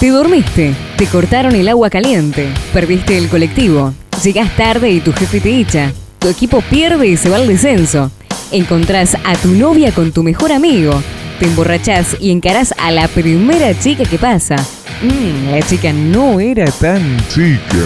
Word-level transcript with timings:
Te 0.00 0.10
dormiste, 0.10 0.76
te 0.96 1.06
cortaron 1.06 1.56
el 1.56 1.68
agua 1.68 1.90
caliente, 1.90 2.48
perdiste 2.72 3.18
el 3.18 3.28
colectivo, 3.28 3.92
llegás 4.22 4.54
tarde 4.56 4.90
y 4.90 5.00
tu 5.00 5.12
jefe 5.12 5.40
te 5.40 5.58
echa, 5.58 5.92
tu 6.20 6.28
equipo 6.28 6.60
pierde 6.60 7.08
y 7.08 7.16
se 7.16 7.28
va 7.28 7.36
al 7.36 7.48
descenso, 7.48 8.12
encontrás 8.52 9.16
a 9.24 9.34
tu 9.34 9.48
novia 9.48 9.90
con 9.90 10.12
tu 10.12 10.22
mejor 10.22 10.52
amigo, 10.52 11.02
te 11.40 11.46
emborrachás 11.46 12.16
y 12.20 12.30
encarás 12.30 12.72
a 12.78 12.92
la 12.92 13.08
primera 13.08 13.76
chica 13.76 14.04
que 14.04 14.18
pasa. 14.18 14.54
Mmm, 15.02 15.50
la 15.50 15.62
chica 15.62 15.92
no 15.92 16.38
era 16.38 16.70
tan 16.70 17.16
chica. 17.34 17.84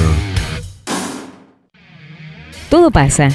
Todo 2.68 2.90
pasa. 2.90 3.28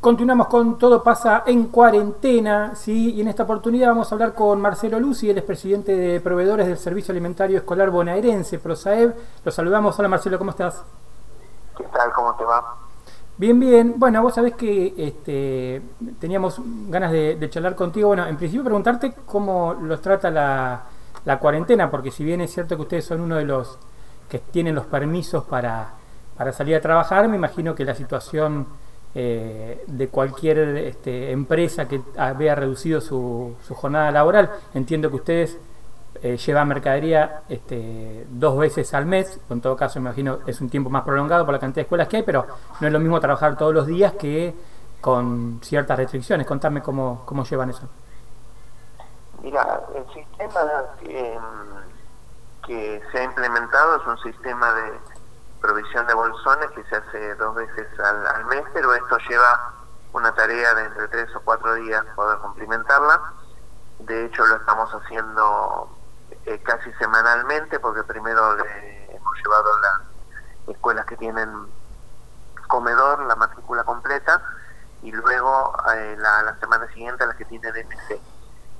Continuamos 0.00 0.46
con 0.46 0.78
Todo 0.78 1.02
pasa 1.02 1.42
en 1.44 1.66
cuarentena, 1.66 2.76
¿sí? 2.76 3.14
y 3.14 3.20
en 3.20 3.26
esta 3.26 3.42
oportunidad 3.42 3.88
vamos 3.88 4.12
a 4.12 4.14
hablar 4.14 4.32
con 4.32 4.60
Marcelo 4.60 5.00
Lucy, 5.00 5.28
él 5.28 5.38
es 5.38 5.42
presidente 5.42 5.96
de 5.96 6.20
proveedores 6.20 6.68
del 6.68 6.78
Servicio 6.78 7.10
Alimentario 7.10 7.58
Escolar 7.58 7.90
Bonaerense, 7.90 8.60
ProSaeb. 8.60 9.16
Lo 9.44 9.50
saludamos. 9.50 9.98
Hola 9.98 10.06
Marcelo, 10.06 10.38
¿cómo 10.38 10.52
estás? 10.52 10.84
¿Qué 11.76 11.82
tal? 11.92 12.12
¿Cómo 12.12 12.32
te 12.36 12.44
va? 12.44 12.76
Bien, 13.38 13.58
bien. 13.58 13.94
Bueno, 13.96 14.22
vos 14.22 14.36
sabés 14.36 14.54
que 14.54 14.94
este, 14.96 15.82
teníamos 16.20 16.60
ganas 16.88 17.10
de, 17.10 17.48
charlar 17.50 17.74
contigo. 17.74 18.06
Bueno, 18.06 18.24
en 18.24 18.36
principio 18.36 18.62
preguntarte 18.62 19.12
cómo 19.26 19.74
los 19.74 20.00
trata 20.00 20.30
la, 20.30 20.82
la 21.24 21.40
cuarentena, 21.40 21.90
porque 21.90 22.12
si 22.12 22.22
bien 22.22 22.40
es 22.40 22.52
cierto 22.52 22.76
que 22.76 22.82
ustedes 22.82 23.04
son 23.04 23.20
uno 23.20 23.34
de 23.34 23.46
los 23.46 23.80
que 24.30 24.38
tienen 24.38 24.76
los 24.76 24.86
permisos 24.86 25.42
para, 25.42 25.90
para 26.36 26.52
salir 26.52 26.76
a 26.76 26.80
trabajar, 26.80 27.26
me 27.26 27.34
imagino 27.34 27.74
que 27.74 27.84
la 27.84 27.96
situación 27.96 28.68
eh, 29.14 29.84
de 29.86 30.08
cualquier 30.08 30.58
este, 30.76 31.32
empresa 31.32 31.88
que 31.88 32.00
vea 32.36 32.54
reducido 32.54 33.00
su, 33.00 33.56
jornada 33.74 34.10
laboral. 34.10 34.50
Entiendo 34.74 35.08
que 35.08 35.16
ustedes 35.16 35.58
eh, 36.22 36.36
llevan 36.36 36.68
mercadería 36.68 37.42
este, 37.48 38.26
dos 38.28 38.58
veces 38.58 38.92
al 38.92 39.06
mes, 39.06 39.40
en 39.48 39.60
todo 39.60 39.76
caso 39.76 39.98
me 40.00 40.08
imagino 40.08 40.40
es 40.46 40.60
un 40.60 40.68
tiempo 40.68 40.90
más 40.90 41.04
prolongado 41.04 41.44
por 41.44 41.54
la 41.54 41.60
cantidad 41.60 41.76
de 41.76 41.82
escuelas 41.82 42.08
que 42.08 42.18
hay, 42.18 42.22
pero 42.22 42.46
no 42.80 42.86
es 42.86 42.92
lo 42.92 42.98
mismo 42.98 43.18
trabajar 43.20 43.56
todos 43.56 43.72
los 43.72 43.86
días 43.86 44.12
que 44.12 44.54
con 45.00 45.60
ciertas 45.62 45.96
restricciones. 45.96 46.46
Contame 46.46 46.82
cómo, 46.82 47.22
cómo 47.24 47.44
llevan 47.44 47.70
eso. 47.70 47.88
Mira, 49.42 49.80
el 49.94 50.04
sistema 50.12 50.60
que 52.66 53.00
se 53.10 53.18
ha 53.18 53.24
implementado 53.24 53.96
es 53.96 54.06
un 54.06 54.18
sistema 54.18 54.74
de 54.74 55.17
provisión 55.60 56.06
de 56.06 56.14
bolsones 56.14 56.70
que 56.70 56.84
se 56.84 56.96
hace 56.96 57.34
dos 57.36 57.54
veces 57.54 57.86
al, 58.00 58.44
mes, 58.46 58.64
pero 58.72 58.94
esto 58.94 59.18
lleva 59.28 59.72
una 60.12 60.34
tarea 60.34 60.74
de 60.74 60.84
entre 60.84 61.08
tres 61.08 61.34
o 61.36 61.40
cuatro 61.40 61.74
días 61.74 62.04
poder 62.14 62.38
cumplimentarla. 62.38 63.32
De 64.00 64.26
hecho, 64.26 64.46
lo 64.46 64.56
estamos 64.56 64.90
haciendo 64.90 65.90
eh, 66.46 66.60
casi 66.62 66.92
semanalmente 66.94 67.80
porque 67.80 68.04
primero 68.04 68.56
le 68.56 69.16
hemos 69.16 69.36
llevado 69.42 69.78
las 69.80 70.74
escuelas 70.74 71.04
que 71.06 71.16
tienen 71.16 71.50
comedor, 72.68 73.20
la 73.20 73.34
matrícula 73.36 73.82
completa, 73.84 74.42
y 75.02 75.10
luego 75.12 75.74
eh, 75.94 76.16
la, 76.18 76.56
semana 76.60 76.86
siguiente 76.88 77.26
las 77.26 77.36
que 77.36 77.44
tienen 77.46 77.72
MC. 77.86 78.20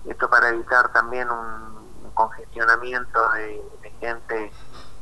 Esto 0.06 0.30
para 0.30 0.50
evitar 0.50 0.92
también 0.92 1.30
un, 1.30 1.78
congestionamiento 2.14 3.30
de 3.30 3.62
gente 4.00 4.52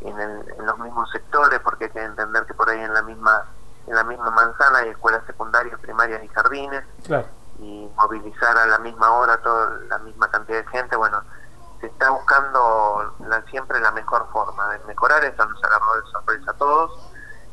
en, 0.01 0.67
los 0.67 0.79
mismos 0.79 1.11
sectores, 1.11 1.61
porque 1.61 1.85
hay 1.85 1.91
que 1.91 2.03
entender 2.03 2.45
que 2.47 2.55
por 2.55 2.69
ahí 2.69 2.81
en 2.81 2.93
la 2.93 3.03
misma 3.03 3.45
en 3.87 3.95
la 3.95 4.03
misma 4.03 4.31
manzana 4.33 4.79
hay 4.79 4.89
escuelas 4.89 5.23
secundarias, 5.27 5.79
primarias 5.79 6.23
y 6.25 6.29
jardines, 6.29 6.85
y 7.61 7.89
movilizar 7.97 8.59
a 8.59 8.67
la 8.67 8.79
misma 8.81 9.13
hora 9.13 9.37
toda 9.39 9.79
la 9.89 9.99
misma 9.99 10.29
cantidad 10.29 10.59
de 10.59 10.69
gente, 10.69 10.97
bueno, 10.97 11.23
se 11.81 11.87
está 11.87 12.11
buscando 12.11 13.15
siempre 13.49 13.79
la 13.81 13.93
mejor 13.93 14.27
forma 14.33 14.71
de 14.71 14.79
mejorar, 14.87 15.25
eso 15.25 15.45
nos 15.47 15.63
agarró 15.63 15.95
de 15.95 16.11
sorpresa 16.11 16.51
a 16.51 16.55
todos 16.55 17.13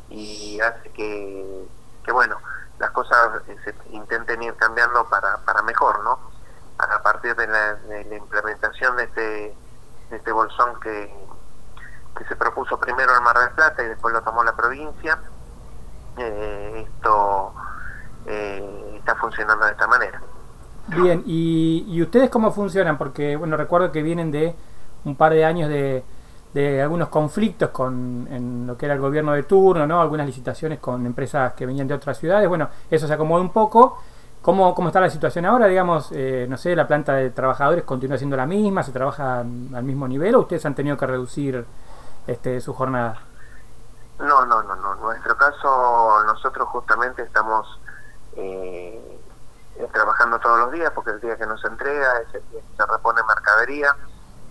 y 0.09 0.59
hace 0.59 0.91
que, 0.91 1.67
que 2.03 2.11
bueno, 2.11 2.37
las 2.79 2.91
cosas 2.91 3.43
se 3.45 3.75
intenten 3.91 4.41
ir 4.41 4.55
cambiando 4.55 5.07
para, 5.09 5.37
para 5.45 5.61
mejor, 5.61 6.03
¿no? 6.03 6.19
A 6.79 7.01
partir 7.01 7.35
de 7.35 7.47
la, 7.47 7.75
de 7.75 8.03
la 8.05 8.15
implementación 8.15 8.97
de 8.97 9.03
este, 9.03 9.21
de 10.09 10.17
este 10.17 10.31
bolsón 10.31 10.79
que, 10.79 11.13
que 12.17 12.25
se 12.25 12.35
propuso 12.35 12.79
primero 12.79 13.13
el 13.15 13.21
Mar 13.21 13.37
del 13.37 13.49
Plata 13.51 13.83
y 13.83 13.87
después 13.87 14.13
lo 14.13 14.21
tomó 14.21 14.43
la 14.43 14.55
provincia. 14.55 15.19
Eh, 16.17 16.87
esto 16.87 17.53
eh, 18.25 18.95
está 18.97 19.15
funcionando 19.15 19.65
de 19.65 19.71
esta 19.71 19.87
manera. 19.87 20.21
Bien, 20.87 21.23
¿Y, 21.25 21.85
¿y 21.87 22.01
ustedes 22.01 22.29
cómo 22.29 22.51
funcionan? 22.51 22.97
Porque, 22.97 23.35
bueno, 23.35 23.55
recuerdo 23.57 23.91
que 23.91 24.03
vienen 24.03 24.31
de 24.31 24.53
un 25.05 25.15
par 25.15 25.33
de 25.33 25.45
años 25.45 25.69
de, 25.69 26.03
de 26.53 26.81
algunos 26.81 27.09
conflictos 27.09 27.69
con 27.69 28.27
en 28.29 28.67
lo 28.67 28.77
que 28.77 28.85
era 28.85 28.95
el 28.95 29.01
gobierno 29.01 29.33
de 29.33 29.43
turno, 29.43 29.87
¿no? 29.87 30.01
Algunas 30.01 30.25
licitaciones 30.25 30.79
con 30.79 31.05
empresas 31.05 31.53
que 31.53 31.65
venían 31.65 31.87
de 31.87 31.93
otras 31.93 32.17
ciudades. 32.17 32.47
Bueno, 32.47 32.69
eso 32.89 33.07
se 33.07 33.13
acomodó 33.13 33.41
un 33.41 33.51
poco. 33.51 33.99
¿Cómo, 34.41 34.75
cómo 34.75 34.89
está 34.89 34.99
la 34.99 35.09
situación 35.09 35.45
ahora? 35.45 35.67
Digamos, 35.67 36.09
eh, 36.11 36.45
no 36.49 36.57
sé, 36.57 36.75
la 36.75 36.85
planta 36.85 37.13
de 37.13 37.29
trabajadores 37.29 37.85
continúa 37.85 38.17
siendo 38.17 38.35
la 38.35 38.45
misma, 38.45 38.83
se 38.83 38.91
trabaja 38.91 39.39
al 39.39 39.83
mismo 39.83 40.05
nivel 40.05 40.35
o 40.35 40.41
ustedes 40.41 40.65
han 40.65 40.75
tenido 40.75 40.97
que 40.97 41.07
reducir 41.07 41.65
este, 42.27 42.59
su 42.61 42.73
jornada? 42.73 43.19
No, 44.19 44.45
no, 44.45 44.63
no, 44.63 44.75
no. 44.75 44.93
En 44.93 45.01
nuestro 45.01 45.35
caso, 45.37 46.23
nosotros 46.25 46.67
justamente 46.69 47.23
estamos 47.23 47.79
eh, 48.35 49.21
trabajando 49.91 50.39
todos 50.39 50.59
los 50.59 50.71
días 50.71 50.91
porque 50.93 51.11
el 51.11 51.19
día 51.19 51.37
que 51.37 51.45
nos 51.45 51.63
entrega 51.65 52.19
es 52.19 52.35
el 52.35 52.49
día 52.49 52.61
que 52.61 52.77
se 52.77 52.85
repone 52.85 53.21
mercadería. 53.27 53.95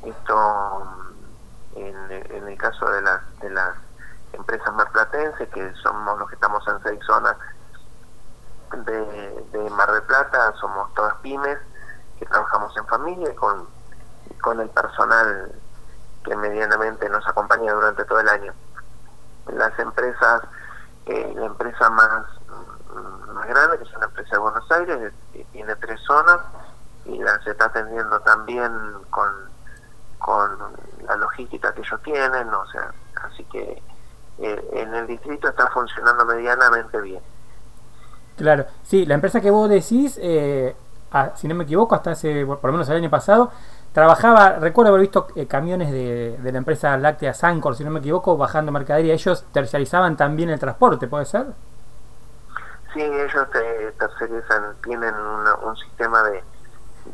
Esto, 0.05 0.83
en, 1.77 2.11
el 2.49 2.59
caso 2.59 2.91
de 2.91 3.03
las, 3.03 3.39
de 3.41 3.51
las 3.51 3.75
empresas 4.33 4.75
marplatenses, 4.75 5.49
que 5.49 5.73
somos 5.83 6.19
los 6.19 6.29
que 6.29 6.35
estamos 6.35 6.67
en 6.67 6.83
seis 6.83 7.01
zonas 7.07 7.37
de, 8.73 9.47
de 9.53 9.71
Mar 9.71 9.93
del 9.93 10.03
Plata, 10.03 10.53
somos 10.61 10.93
todas 10.95 11.15
pymes 11.17 11.59
que 12.19 12.27
trabajamos 12.27 12.77
en 12.77 12.87
familia 12.87 13.35
con, 13.37 13.67
con 14.41 14.61
el 14.61 14.69
personal 14.71 15.53
que 16.25 16.37
medianamente 16.37 17.09
nos 17.09 17.27
acompaña 17.27 17.73
durante 17.73 18.05
todo 18.05 18.21
el 18.21 18.29
año. 18.29 18.53
Las 19.53 19.77
empresas, 19.79 20.43
eh, 21.07 21.33
la 21.37 21.47
empresa 21.47 21.91
más, 21.91 22.27
mm, 22.95 23.33
más 23.33 23.49
grande, 23.49 23.79
que 23.79 23.85
es 23.85 23.97
una 23.97 24.07
empresa 24.07 24.31
de 24.37 24.39
Buenos 24.39 24.71
Aires, 24.73 25.13
tiene 25.53 25.77
tres 25.77 26.01
zonas 26.01 26.41
y 27.05 27.19
las 27.19 27.45
está 27.47 27.67
atendiendo 27.67 28.21
también 28.21 28.73
con, 29.11 29.33
con 30.19 30.51
la 31.07 31.17
logística 31.17 31.73
que 31.75 31.81
ellos 31.81 32.01
tienen, 32.03 32.49
o 32.55 32.67
sea, 32.67 32.93
así 33.25 33.45
que 33.45 33.83
eh, 34.39 34.69
en 34.73 34.95
el 34.95 35.07
distrito 35.07 35.49
está 35.49 35.69
funcionando 35.69 36.25
medianamente 36.25 37.01
bien. 37.01 37.23
Claro, 38.37 38.67
sí, 38.83 39.05
la 39.05 39.15
empresa 39.15 39.41
que 39.41 39.51
vos 39.51 39.69
decís, 39.69 40.19
eh, 40.23 40.75
si 41.37 41.49
no 41.49 41.55
me 41.55 41.65
equivoco, 41.65 41.95
hasta 41.95 42.13
hace, 42.13 42.47
por 42.47 42.65
lo 42.65 42.73
menos 42.73 42.89
el 42.89 42.97
año 42.97 43.11
pasado, 43.11 43.53
Trabajaba, 43.93 44.59
recuerdo 44.59 44.91
haber 44.91 45.03
visto 45.03 45.27
eh, 45.37 45.47
camiones 45.47 45.91
de, 45.91 46.39
de, 46.39 46.53
la 46.53 46.59
empresa 46.59 46.97
láctea 46.97 47.35
Sancor, 47.35 47.77
si 47.77 47.85
no 47.85 47.91
me 47.91 48.01
equivoco, 48.01 48.39
bajando 48.39 48.73
mercadería. 48.73 49.13
¿Ellos 49.13 49.45
terciarizaban 49.53 50.17
también 50.17 50.49
el 50.49 50.59
transporte, 50.59 51.09
puede 51.09 51.27
ser? 51.27 51.49
Sí, 52.95 53.03
ellos 53.03 53.51
te 53.51 53.93
tercerizan, 53.93 54.77
tienen 54.83 55.15
un 55.15 55.77
sistema 55.77 56.23
de, 56.23 56.43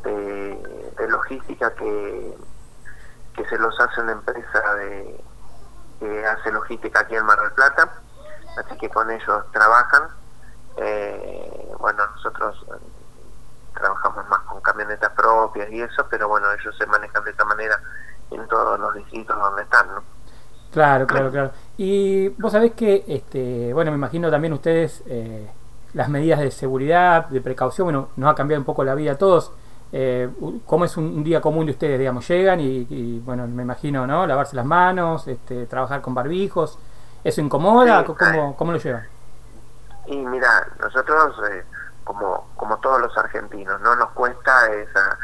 de, 0.05 1.09
logística 1.09 1.73
que, 1.75 2.37
que 3.35 3.45
se 3.47 3.59
los 3.59 3.79
hace 3.81 4.01
una 4.01 4.13
empresa 4.13 4.75
de, 4.75 5.21
que 5.99 6.27
hace 6.27 6.53
logística 6.53 7.01
aquí 7.01 7.17
en 7.17 7.25
Mar 7.25 7.41
del 7.41 7.53
Plata, 7.53 7.93
así 8.57 8.77
que 8.79 8.89
con 8.89 9.11
ellos 9.11 9.45
trabajan. 9.53 10.09
Eh, 10.77 11.73
bueno, 11.79 12.07
nosotros 12.15 12.65
trabajamos 13.79 14.29
más 14.29 14.41
con 14.41 14.61
camionetas 14.61 15.11
propias 15.13 15.71
y 15.71 15.81
eso, 15.81 16.07
pero 16.11 16.29
bueno, 16.29 16.47
ellos 16.53 16.77
se 16.77 16.87
manejan 16.87 17.25
de 17.25 17.31
esta 17.31 17.45
manera 17.45 17.81
en 18.31 18.47
todos 18.49 18.79
los 18.79 18.95
distritos 18.95 19.39
donde 19.39 19.63
están, 19.63 19.87
¿no? 19.89 20.03
Claro, 20.73 21.07
claro, 21.07 21.31
claro. 21.31 21.51
Y 21.77 22.29
vos 22.29 22.53
sabés 22.53 22.73
que, 22.75 23.05
este, 23.09 23.73
bueno, 23.73 23.91
me 23.91 23.97
imagino 23.97 24.31
también 24.31 24.53
ustedes 24.53 25.03
eh, 25.07 25.51
las 25.95 26.09
medidas 26.09 26.41
de 26.41 26.51
seguridad, 26.51 27.27
de 27.29 27.41
precaución, 27.41 27.87
bueno, 27.87 28.09
nos 28.17 28.31
ha 28.31 28.35
cambiado 28.35 28.61
un 28.61 28.67
poco 28.67 28.85
la 28.85 28.95
vida 28.95 29.13
a 29.13 29.17
todos. 29.17 29.51
Eh, 29.91 30.29
¿Cómo 30.67 30.85
es 30.85 30.97
un, 30.99 31.25
día 31.25 31.41
común 31.41 31.65
de 31.65 31.73
ustedes? 31.73 31.99
Digamos, 31.99 32.29
llegan 32.29 32.61
y, 32.61 33.21
bueno, 33.25 33.47
me 33.47 33.63
imagino, 33.63 34.07
¿no? 34.07 34.27
Lavarse 34.27 34.55
las 34.55 34.67
manos, 34.67 35.27
este, 35.27 35.67
trabajar 35.67 36.03
con 36.03 36.15
barbijos. 36.15 36.79
¿Eso 37.25 37.41
incomoda? 37.41 38.05
¿Cómo, 38.05 38.55
¿Cómo, 38.57 38.73
lo 38.73 38.79
llevan? 38.79 39.07
Y 40.07 40.17
mira, 40.19 40.67
nosotros... 40.79 41.35
Eh, 41.51 41.65
como, 42.09 42.49
como 42.57 42.79
todos 42.79 43.03
los 43.03 43.19
argentinos, 43.19 43.79
no 43.83 43.95
nos 43.95 44.11
cuesta 44.13 44.73
esa, 44.73 45.19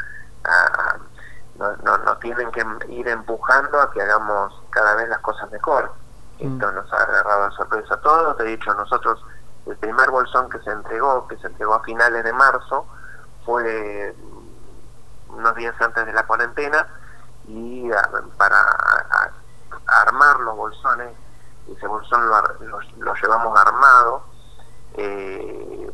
no, 1.57 1.97
no, 1.97 2.17
tienen 2.17 2.51
que 2.51 2.63
ir 2.89 3.07
empujando 3.07 3.81
a 3.81 3.91
que 3.91 4.03
hagamos 4.03 4.53
cada 4.69 4.93
vez 4.93 5.09
las 5.09 5.19
cosas 5.21 5.49
mejor. 5.51 5.91
Mm. 6.39 6.53
Esto 6.53 6.71
nos 6.73 6.93
ha 6.93 6.97
agarrado 6.97 7.49
de 7.49 7.55
sorpresa 7.55 7.95
a 7.95 8.01
todos, 8.01 8.37
te 8.37 8.43
he 8.43 8.57
dicho, 8.57 8.71
nosotros 8.75 9.19
el 9.65 9.75
primer 9.77 10.11
bolsón 10.11 10.47
que 10.47 10.59
se 10.59 10.69
entregó, 10.69 11.27
que 11.27 11.37
se 11.37 11.47
entregó 11.47 11.73
a 11.73 11.83
finales 11.83 12.23
de 12.23 12.33
marzo, 12.33 12.85
fue 13.43 14.15
unos 15.29 15.55
días 15.55 15.73
antes 15.79 16.05
de 16.05 16.13
la 16.13 16.27
cuarentena 16.27 16.87
y 17.47 17.89
para 18.37 18.61
armar 19.87 20.39
los 20.41 20.55
bolsones, 20.55 21.09
ese 21.67 21.87
bolsón 21.87 22.29
lo, 22.29 22.79
lo, 22.99 23.15
llevamos 23.15 23.59
armado, 23.59 24.23
eh, 24.93 25.91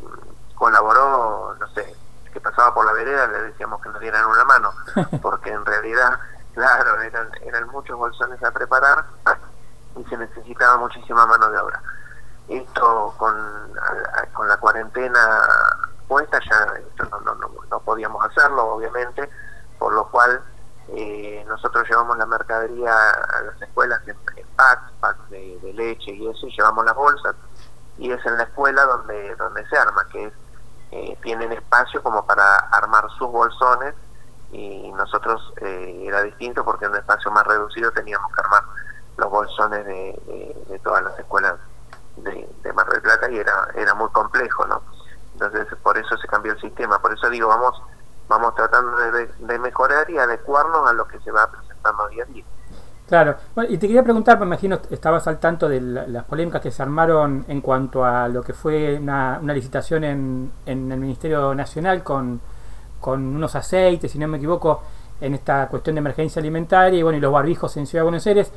colaboró, 0.54 1.54
no 1.58 1.68
sé, 1.68 1.94
que 2.32 2.40
pasaba 2.40 2.74
por 2.74 2.86
la 2.86 2.92
vereda 2.92 3.26
le 3.26 3.42
decíamos 3.42 3.80
que 3.82 3.90
nos 3.90 4.00
dieran 4.00 4.24
una 4.26 4.44
mano, 4.44 4.72
porque 5.22 5.50
en 5.50 5.64
realidad, 5.64 6.18
claro, 6.54 7.00
eran, 7.00 7.28
eran 7.42 7.68
muchos 7.68 7.96
bolsones 7.96 8.42
a 8.42 8.50
preparar 8.50 9.04
y 9.96 10.04
se 10.04 10.16
necesitaba 10.16 10.78
muchísima 10.78 11.26
mano 11.26 11.50
de 11.50 11.58
obra. 11.58 11.82
Esto 12.48 13.14
con, 13.18 13.34
con 14.32 14.48
la 14.48 14.56
cuarentena 14.56 15.46
puesta 16.08 16.38
ya 16.50 16.74
esto 16.78 17.04
no, 17.10 17.20
no, 17.20 17.48
no, 17.70 17.80
podíamos 17.80 18.22
hacerlo, 18.24 18.74
obviamente, 18.74 19.30
por 19.78 19.94
lo 19.94 20.06
cual 20.08 20.42
eh, 20.88 21.42
nosotros 21.48 21.88
llevamos 21.88 22.18
la 22.18 22.26
mercadería 22.26 22.92
a 22.92 23.42
las 23.42 23.62
escuelas 23.62 24.06
en, 24.06 24.16
packs, 24.56 24.92
packs 25.00 25.30
de, 25.30 25.72
leche 25.74 26.10
y 26.10 26.28
eso, 26.28 26.46
y 26.46 26.54
llevamos 26.54 26.84
las 26.84 26.94
bolsas, 26.94 27.34
y 27.96 28.10
es 28.10 28.24
en 28.26 28.36
la 28.36 28.42
escuela 28.42 28.84
donde, 28.84 29.34
donde 29.36 29.66
se 29.68 29.76
arma, 29.78 30.06
que 30.12 30.26
es, 30.26 30.32
eh, 30.92 31.18
tienen 31.22 31.52
espacio 31.52 32.02
como 32.02 32.24
para 32.24 32.56
armar 32.70 33.08
sus 33.18 33.30
bolsones, 33.30 33.94
y 34.52 34.92
nosotros 34.92 35.52
eh, 35.62 36.04
era 36.06 36.22
distinto 36.22 36.64
porque 36.64 36.84
en 36.84 36.92
un 36.92 36.98
espacio 36.98 37.30
más 37.30 37.46
reducido 37.46 37.90
teníamos 37.90 38.30
que 38.32 38.40
armar 38.42 38.62
los 39.16 39.30
bolsones 39.30 39.86
de, 39.86 40.80
todas 40.84 41.02
las 41.02 41.18
escuelas 41.18 41.54
de, 42.16 42.72
Mar 42.72 42.88
del 42.88 43.02
Plata 43.02 43.30
y 43.30 43.38
era, 43.38 43.68
era 43.74 43.94
muy 43.94 44.08
complejo, 44.10 44.66
¿no? 44.66 44.82
Entonces 45.32 45.66
por 45.82 45.96
eso 45.96 46.16
se 46.18 46.28
cambió 46.28 46.52
el 46.52 46.60
sistema, 46.60 46.98
por 47.00 47.12
eso 47.12 47.28
digo, 47.30 47.48
vamos 47.48 47.82
vamos 48.28 48.54
tratando 48.54 48.96
de, 48.96 49.58
mejorar 49.58 50.08
y 50.08 50.18
adecuarnos 50.18 50.88
a 50.88 50.94
lo 50.94 51.06
que 51.06 51.18
se 51.20 51.30
va 51.30 51.50
presentando 51.50 52.08
día 52.08 52.24
a 52.24 52.26
día. 52.26 52.44
Claro, 53.12 53.36
y 53.68 53.76
te 53.76 53.88
quería 53.88 54.02
preguntar, 54.02 54.38
me 54.40 54.46
imagino 54.46 54.78
estabas 54.90 55.26
al 55.26 55.38
tanto 55.38 55.68
de 55.68 55.82
las 55.82 56.24
polémicas 56.24 56.62
que 56.62 56.70
se 56.70 56.82
armaron 56.82 57.44
en 57.46 57.60
cuanto 57.60 58.06
a 58.06 58.26
lo 58.26 58.42
que 58.42 58.54
fue 58.54 58.98
una, 58.98 59.38
licitación 59.52 60.02
en, 60.04 60.50
en, 60.64 60.90
el 60.90 60.98
Ministerio 60.98 61.54
Nacional 61.54 62.02
con, 62.02 62.40
con 63.00 63.36
unos 63.36 63.54
aceites, 63.54 64.10
si 64.10 64.18
no 64.18 64.28
me 64.28 64.38
equivoco, 64.38 64.82
en 65.20 65.34
esta 65.34 65.68
cuestión 65.68 65.96
de 65.96 65.98
emergencia 65.98 66.40
alimentaria 66.40 67.00
y 67.00 67.02
bueno, 67.02 67.18
y 67.18 67.20
los 67.20 67.30
barbijos 67.30 67.76
en 67.76 67.86
Ciudad 67.86 68.00
de 68.00 68.04
Buenos 68.04 68.26
Aires 68.26 68.50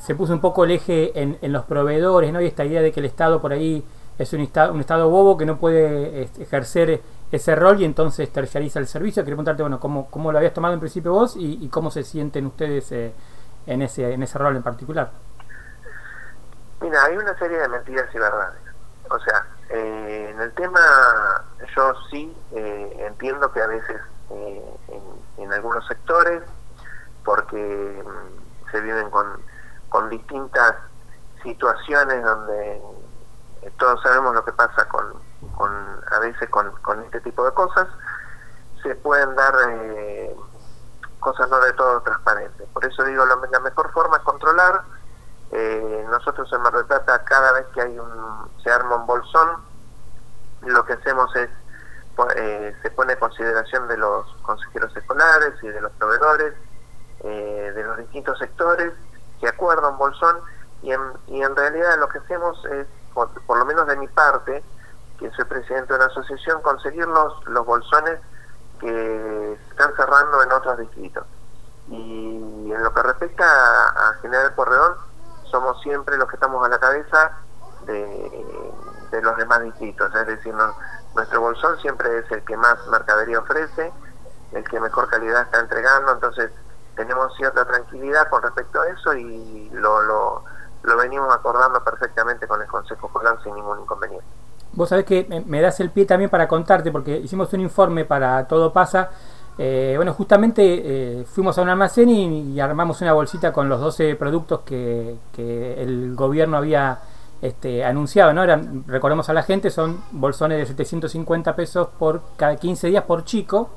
se 0.00 0.16
puso 0.16 0.32
un 0.32 0.40
poco 0.40 0.64
el 0.64 0.72
eje 0.72 1.12
en, 1.14 1.38
en, 1.40 1.52
los 1.52 1.64
proveedores, 1.66 2.32
¿no? 2.32 2.40
Y 2.40 2.46
esta 2.46 2.64
idea 2.64 2.82
de 2.82 2.90
que 2.90 2.98
el 2.98 3.06
Estado 3.06 3.40
por 3.40 3.52
ahí 3.52 3.84
es 4.18 4.32
un 4.32 4.40
estado, 4.40 5.08
bobo 5.08 5.36
que 5.36 5.46
no 5.46 5.56
puede 5.56 6.28
ejercer 6.40 7.00
ese 7.30 7.54
rol 7.54 7.80
y 7.80 7.84
entonces 7.84 8.28
terciariza 8.30 8.80
el 8.80 8.86
servicio. 8.86 9.22
Quería 9.22 9.36
preguntarte, 9.36 9.62
bueno, 9.62 9.80
cómo, 9.80 10.08
cómo 10.10 10.30
lo 10.30 10.38
habías 10.38 10.52
tomado 10.52 10.74
en 10.74 10.80
principio 10.80 11.12
vos 11.12 11.36
y, 11.38 11.68
cómo 11.68 11.90
se 11.90 12.02
sienten 12.02 12.46
ustedes 12.46 12.90
eh, 12.92 13.12
en, 13.72 13.82
ese, 13.82 14.12
en 14.12 14.22
ese 14.22 14.38
rol 14.38 14.56
en 14.56 14.62
particular. 14.62 15.10
Mira, 16.80 17.04
hay 17.04 17.16
una 17.16 17.36
serie 17.38 17.58
de 17.58 17.68
mentiras 17.68 18.06
y 18.14 18.18
verdades. 18.18 18.60
O 19.10 19.18
sea, 19.18 19.46
eh, 19.70 20.30
en 20.32 20.40
el 20.40 20.52
tema 20.52 20.80
yo 21.76 21.94
sí 22.10 22.34
eh, 22.52 23.06
entiendo 23.08 23.52
que 23.52 23.60
a 23.60 23.66
veces 23.66 24.00
en, 24.30 24.62
en, 25.38 25.52
algunos 25.52 25.86
sectores, 25.86 26.42
porque 27.24 28.02
mm, 28.04 28.70
se 28.70 28.80
viven 28.80 29.10
con 29.10 29.50
con 29.90 30.08
distintas 30.08 30.76
situaciones 31.42 32.22
donde 32.24 32.76
eh, 33.62 33.72
todos 33.78 34.00
sabemos 34.02 34.34
lo 34.34 34.44
que 34.44 34.52
pasa 34.52 34.88
con, 34.88 35.04
con 35.56 35.70
a 36.12 36.18
veces 36.20 36.48
con, 36.48 36.70
con, 36.80 37.02
este 37.02 37.20
tipo 37.20 37.44
de 37.44 37.52
cosas, 37.52 37.88
se 38.82 38.94
pueden 38.94 39.34
dar 39.34 39.54
eh, 39.68 40.34
cosas 41.20 41.48
no 41.48 41.60
de 41.60 41.72
todo 41.74 42.00
transparentes. 42.00 42.66
Por 42.72 42.84
eso 42.84 43.04
digo, 43.04 43.24
la, 43.24 43.60
mejor 43.60 43.92
forma 43.92 44.16
es 44.16 44.22
controlar. 44.22 44.82
Eh, 45.52 46.06
nosotros 46.08 46.52
en 46.52 46.62
Mar 46.62 46.72
del 46.72 46.86
Plata, 46.86 47.24
cada 47.24 47.52
vez 47.52 47.66
que 47.74 47.82
hay 47.82 47.98
un, 47.98 48.50
se 48.62 48.70
arma 48.70 48.96
un 48.96 49.06
bolsón, 49.06 49.62
lo 50.62 50.84
que 50.84 50.94
hacemos 50.94 51.34
es, 51.36 51.50
se 52.82 52.90
pone 52.90 53.14
en 53.14 53.18
consideración 53.18 53.88
de 53.88 53.96
los 53.96 54.26
consejeros 54.42 54.94
escolares 54.94 55.54
y 55.62 55.68
de 55.68 55.80
los 55.80 55.90
proveedores, 55.92 56.54
de 57.22 57.82
los 57.82 57.96
distintos 57.96 58.38
sectores, 58.38 58.92
que 59.40 59.48
acuerdan 59.48 59.96
Bolsón 59.96 60.36
y 60.82 60.92
en, 60.92 61.00
y 61.26 61.42
en 61.42 61.56
realidad 61.56 61.98
lo 61.98 62.08
que 62.08 62.18
hacemos 62.18 62.62
es, 62.66 62.86
por, 63.14 63.58
lo 63.58 63.64
menos 63.64 63.86
de 63.86 63.96
mi 63.96 64.08
parte, 64.08 64.62
que 65.18 65.30
soy 65.32 65.44
presidente 65.44 65.92
de 65.92 65.98
una 65.98 66.06
asociación, 66.06 66.62
conseguir 66.62 67.06
los, 67.06 67.44
los 67.46 67.66
bolsones 67.66 68.20
que 68.80 69.58
se 69.62 69.70
están 69.70 69.94
cerrando 69.96 70.42
en 70.42 70.52
otros 70.52 70.78
distritos. 70.78 71.26
Y 71.88 72.72
en 72.72 72.82
lo 72.82 72.92
que 72.92 73.02
respecta 73.02 73.44
a, 73.44 74.14
General 74.22 74.54
Corredor, 74.54 74.98
somos 75.44 75.80
siempre 75.82 76.16
los 76.16 76.28
que 76.28 76.36
estamos 76.36 76.64
a 76.64 76.68
la 76.68 76.78
cabeza 76.78 77.32
de, 77.86 78.72
los 79.22 79.36
demás 79.36 79.62
distritos, 79.62 80.14
es 80.14 80.26
decir, 80.26 80.54
nuestro 81.14 81.40
bolsón 81.40 81.78
siempre 81.80 82.18
es 82.18 82.30
el 82.30 82.44
que 82.44 82.56
más 82.56 82.78
mercadería 82.86 83.40
ofrece, 83.40 83.92
el 84.52 84.64
que 84.64 84.80
mejor 84.80 85.08
calidad 85.08 85.42
está 85.42 85.60
entregando, 85.60 86.12
entonces 86.12 86.50
tenemos 86.94 87.34
cierta 87.36 87.64
tranquilidad 87.64 88.28
con 88.30 88.42
respecto 88.42 88.80
a 88.80 88.88
eso 88.88 89.14
y 89.14 89.68
lo, 89.70 90.00
lo, 90.02 90.44
lo 90.82 90.96
venimos 90.96 91.34
acordando 91.34 91.82
perfectamente 91.82 92.46
con 92.46 92.62
el 92.62 92.68
Consejo 92.68 93.08
Escolar 93.08 93.42
sin 93.42 93.54
ningún 93.54 93.80
inconveniente. 93.80 94.26
Vos 94.72 94.88
sabés 94.88 95.04
que 95.04 95.42
me 95.46 95.60
das 95.60 95.80
el 95.80 95.90
pie 95.90 96.04
también 96.04 96.30
para 96.30 96.46
contarte, 96.46 96.92
porque 96.92 97.18
hicimos 97.18 97.52
un 97.52 97.60
informe 97.60 98.04
para 98.04 98.46
Todo 98.46 98.72
Pasa. 98.72 99.10
Eh, 99.58 99.94
bueno, 99.96 100.14
justamente 100.14 100.62
eh, 100.62 101.24
fuimos 101.24 101.58
a 101.58 101.62
un 101.62 101.68
almacén 101.68 102.08
y, 102.08 102.60
armamos 102.60 103.00
una 103.00 103.12
bolsita 103.12 103.52
con 103.52 103.68
los 103.68 103.80
12 103.80 104.14
productos 104.14 104.60
que, 104.60 105.16
que 105.32 105.82
el 105.82 106.14
gobierno 106.14 106.56
había 106.56 107.00
este, 107.42 107.84
anunciado, 107.84 108.32
¿no? 108.32 108.42
Eran, 108.42 108.84
recordemos 108.86 109.28
a 109.28 109.32
la 109.32 109.42
gente, 109.42 109.70
son 109.70 110.02
bolsones 110.12 110.58
de 110.58 110.66
750 110.66 111.56
pesos 111.56 111.88
por 111.98 112.22
cada 112.36 112.56
15 112.56 112.88
días 112.88 113.04
por 113.04 113.24
chico. 113.24 113.70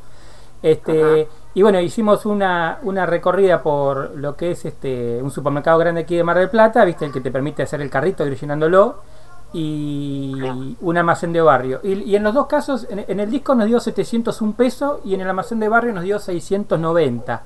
Este, 0.61 1.27
y 1.53 1.61
bueno, 1.61 1.79
hicimos 1.81 2.25
una, 2.25 2.79
una 2.83 3.05
recorrida 3.05 3.61
por 3.61 4.15
lo 4.15 4.35
que 4.37 4.51
es 4.51 4.63
este 4.63 5.21
un 5.21 5.29
supermercado 5.29 5.77
grande 5.77 6.01
aquí 6.01 6.15
de 6.15 6.23
Mar 6.23 6.37
del 6.37 6.49
Plata, 6.49 6.85
viste, 6.85 7.05
el 7.05 7.11
que 7.11 7.19
te 7.19 7.31
permite 7.31 7.63
hacer 7.63 7.81
el 7.81 7.89
carrito 7.89 8.25
ir 8.25 8.39
llenándolo, 8.39 9.01
y 9.53 10.75
un 10.81 10.97
almacén 10.97 11.31
de 11.31 11.41
barrio. 11.41 11.79
Y, 11.83 12.15
en 12.15 12.23
los 12.23 12.33
dos 12.33 12.47
casos, 12.47 12.88
en, 12.89 13.19
el 13.19 13.29
disco 13.29 13.53
nos 13.53 13.67
dio 13.67 13.79
701 13.79 14.53
pesos 14.53 15.00
y 15.05 15.13
en 15.13 15.21
el 15.21 15.29
almacén 15.29 15.59
de 15.59 15.69
barrio 15.69 15.94
nos 15.94 16.03
dio 16.03 16.19
690. 16.19 17.44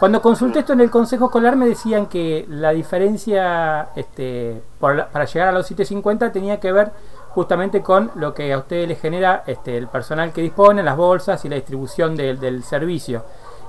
Cuando 0.00 0.20
consulté 0.20 0.60
esto 0.60 0.72
en 0.72 0.80
el 0.80 0.90
consejo 0.90 1.26
escolar 1.26 1.54
me 1.54 1.68
decían 1.68 2.06
que 2.06 2.46
la 2.48 2.72
diferencia 2.72 3.90
este, 3.94 4.60
para 4.80 5.24
llegar 5.24 5.48
a 5.48 5.52
los 5.52 5.66
750 5.66 6.32
tenía 6.32 6.58
que 6.58 6.72
ver 6.72 6.90
justamente 7.28 7.80
con 7.82 8.10
lo 8.16 8.34
que 8.34 8.52
a 8.52 8.58
ustedes 8.58 8.88
les 8.88 9.00
genera 9.00 9.44
este, 9.46 9.76
el 9.76 9.88
personal 9.88 10.32
que 10.32 10.40
dispone, 10.40 10.82
las 10.82 10.96
bolsas 10.96 11.44
y 11.44 11.48
la 11.48 11.56
distribución 11.56 12.16
del 12.16 12.64
servicio. 12.64 13.24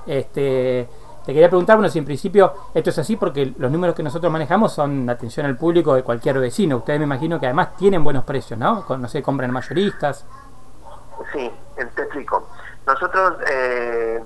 Este, 0.08 0.88
te 1.25 1.34
quería 1.34 1.50
preguntar, 1.50 1.77
bueno, 1.77 1.89
si 1.89 2.00
en 2.00 2.05
principio 2.05 2.53
esto 2.74 2.89
es 2.89 3.00
así 3.00 3.15
porque 3.15 3.53
los 3.58 3.72
números 3.72 3.96
que 3.96 4.03
nosotros 4.03 4.32
manejamos 4.32 4.74
son 4.74 5.10
atención 5.10 5.46
al 5.46 5.58
público 5.58 5.96
de 5.96 6.03
cualquier 6.03 6.39
vecino. 6.39 6.77
Ustedes 6.77 7.00
me 7.00 7.05
imagino 7.05 7.39
que 7.39 7.48
además 7.48 7.75
tienen 7.75 8.03
buenos 8.03 8.24
precios, 8.24 8.60
¿no? 8.60 8.86
no 8.88 9.08
sé, 9.08 9.24
compran 9.24 9.51
mayoristas. 9.51 10.25
Sí, 11.34 11.51
te 11.75 12.01
explico. 12.01 12.48
Nosotros 12.86 13.38
eh, 13.50 14.24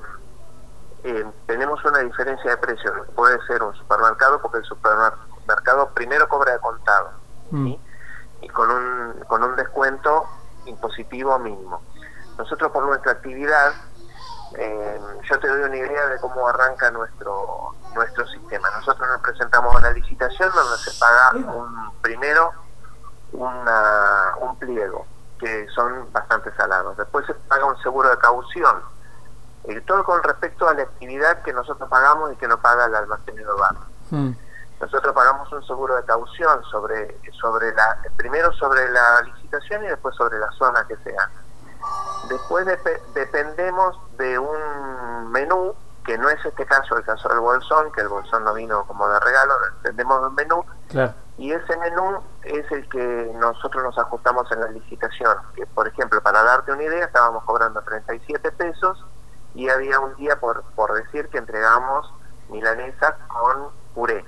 eh, 1.04 1.26
tenemos 1.46 1.84
una 1.86 2.00
diferencia 2.00 2.52
de 2.52 2.58
precios. 2.58 2.94
Puede 3.16 3.40
ser 3.48 3.64
un 3.64 3.74
supermercado 3.76 4.42
porque 4.42 4.58
el 4.58 4.66
supermercado 4.66 5.90
primero 5.94 6.28
cobra 6.28 6.54
de 6.54 6.60
contado. 6.60 7.12
Mm 7.52 7.76
y 8.42 8.48
con 8.50 8.70
un, 8.70 9.14
con 9.28 9.44
un 9.44 9.56
descuento 9.56 10.26
impositivo 10.66 11.38
mínimo. 11.40 11.82
Nosotros 12.38 12.72
por 12.72 12.86
nuestra 12.86 13.14
actividad, 13.14 13.74
yo 15.30 15.40
te 15.40 15.48
doy 15.48 15.62
una 15.62 15.78
idea 15.78 16.08
de 16.08 16.20
cómo 16.20 16.48
arranca 16.48 16.90
nuestro 16.92 17.76
nuestro 17.94 18.28
sistema. 18.28 18.70
Nosotros 18.72 19.08
nos 19.08 19.22
presentamos 19.22 19.76
a 19.76 19.82
la 19.82 19.92
licitación 19.92 20.52
donde 20.54 20.78
se 20.78 20.92
paga 21.00 21.32
un 21.54 21.92
primero 22.02 22.52
una, 23.32 24.36
un 24.42 24.58
pliego, 24.58 25.06
que 25.40 25.68
son 25.70 26.12
bastante 26.12 26.52
salados. 26.56 26.98
Después 26.98 27.26
se 27.26 27.34
paga 27.34 27.66
un 27.66 27.78
seguro 27.82 28.10
de 28.10 28.18
caución. 28.18 28.82
Eh, 29.66 29.82
todo 29.82 30.04
con 30.04 30.24
respecto 30.24 30.68
a 30.68 30.74
la 30.74 30.84
actividad 30.84 31.42
que 31.44 31.54
nosotros 31.54 31.90
pagamos 31.90 32.34
y 32.34 32.36
que 32.38 32.48
no 32.48 32.60
paga 32.60 32.86
el 32.86 32.96
almacenero 32.96 33.58
bar. 33.58 33.76
Hmm. 34.10 34.32
Nosotros 34.80 35.14
pagamos 35.14 35.52
un 35.52 35.66
seguro 35.66 35.96
de 35.96 36.04
caución 36.06 36.64
sobre, 36.64 37.20
sobre 37.40 37.74
la, 37.74 37.98
primero 38.16 38.52
sobre 38.54 38.90
la 38.90 39.22
licitación 39.22 39.84
y 39.84 39.88
después 39.88 40.16
sobre 40.16 40.40
la 40.40 40.50
zona 40.52 40.86
que 40.88 40.96
sea. 40.98 41.30
Después 42.30 42.66
dependemos 43.14 44.00
de 44.18 44.38
un 44.38 45.32
menú, 45.32 45.74
que 46.06 46.18
no 46.18 46.30
es 46.30 46.44
este 46.44 46.66
caso 46.66 46.98
el 46.98 47.04
caso 47.04 47.30
del 47.30 47.40
bolsón, 47.40 47.92
que 47.92 48.02
el 48.02 48.08
bolsón 48.08 48.44
no 48.44 48.54
vino 48.54 48.86
como 48.86 49.08
de 49.08 49.20
regalo, 49.20 49.54
dependemos 49.82 50.22
de 50.22 50.28
un 50.28 50.36
menú. 50.36 50.66
Y 51.38 51.54
ese 51.54 51.78
menú 51.78 52.20
es 52.44 52.70
el 52.72 52.90
que 52.90 53.32
nosotros 53.36 53.84
nos 53.84 53.98
ajustamos 53.98 54.52
en 54.52 54.60
la 54.60 54.68
licitación. 54.68 55.38
Que, 55.56 55.66
por 55.68 55.88
ejemplo, 55.88 56.22
para 56.22 56.44
darte 56.44 56.74
una 56.74 56.84
idea, 56.84 57.06
estábamos 57.06 57.44
cobrando 57.46 57.82
37 57.82 58.52
pesos 58.52 59.06
y 59.56 59.70
había 59.70 60.00
un 60.00 60.16
día 60.16 60.40
por, 60.40 60.64
por 60.76 60.94
decir 60.94 61.30
que 61.30 61.38
entregamos 61.38 62.14
milanesa 62.50 63.16
con 63.28 63.70
puré. 63.94 64.26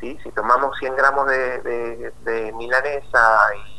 ¿sí? 0.00 0.18
Si 0.22 0.30
tomamos 0.32 0.76
100 0.78 0.96
gramos 0.96 1.26
de, 1.28 2.12
de, 2.22 2.52
milanesa 2.52 3.38
y, 3.54 3.71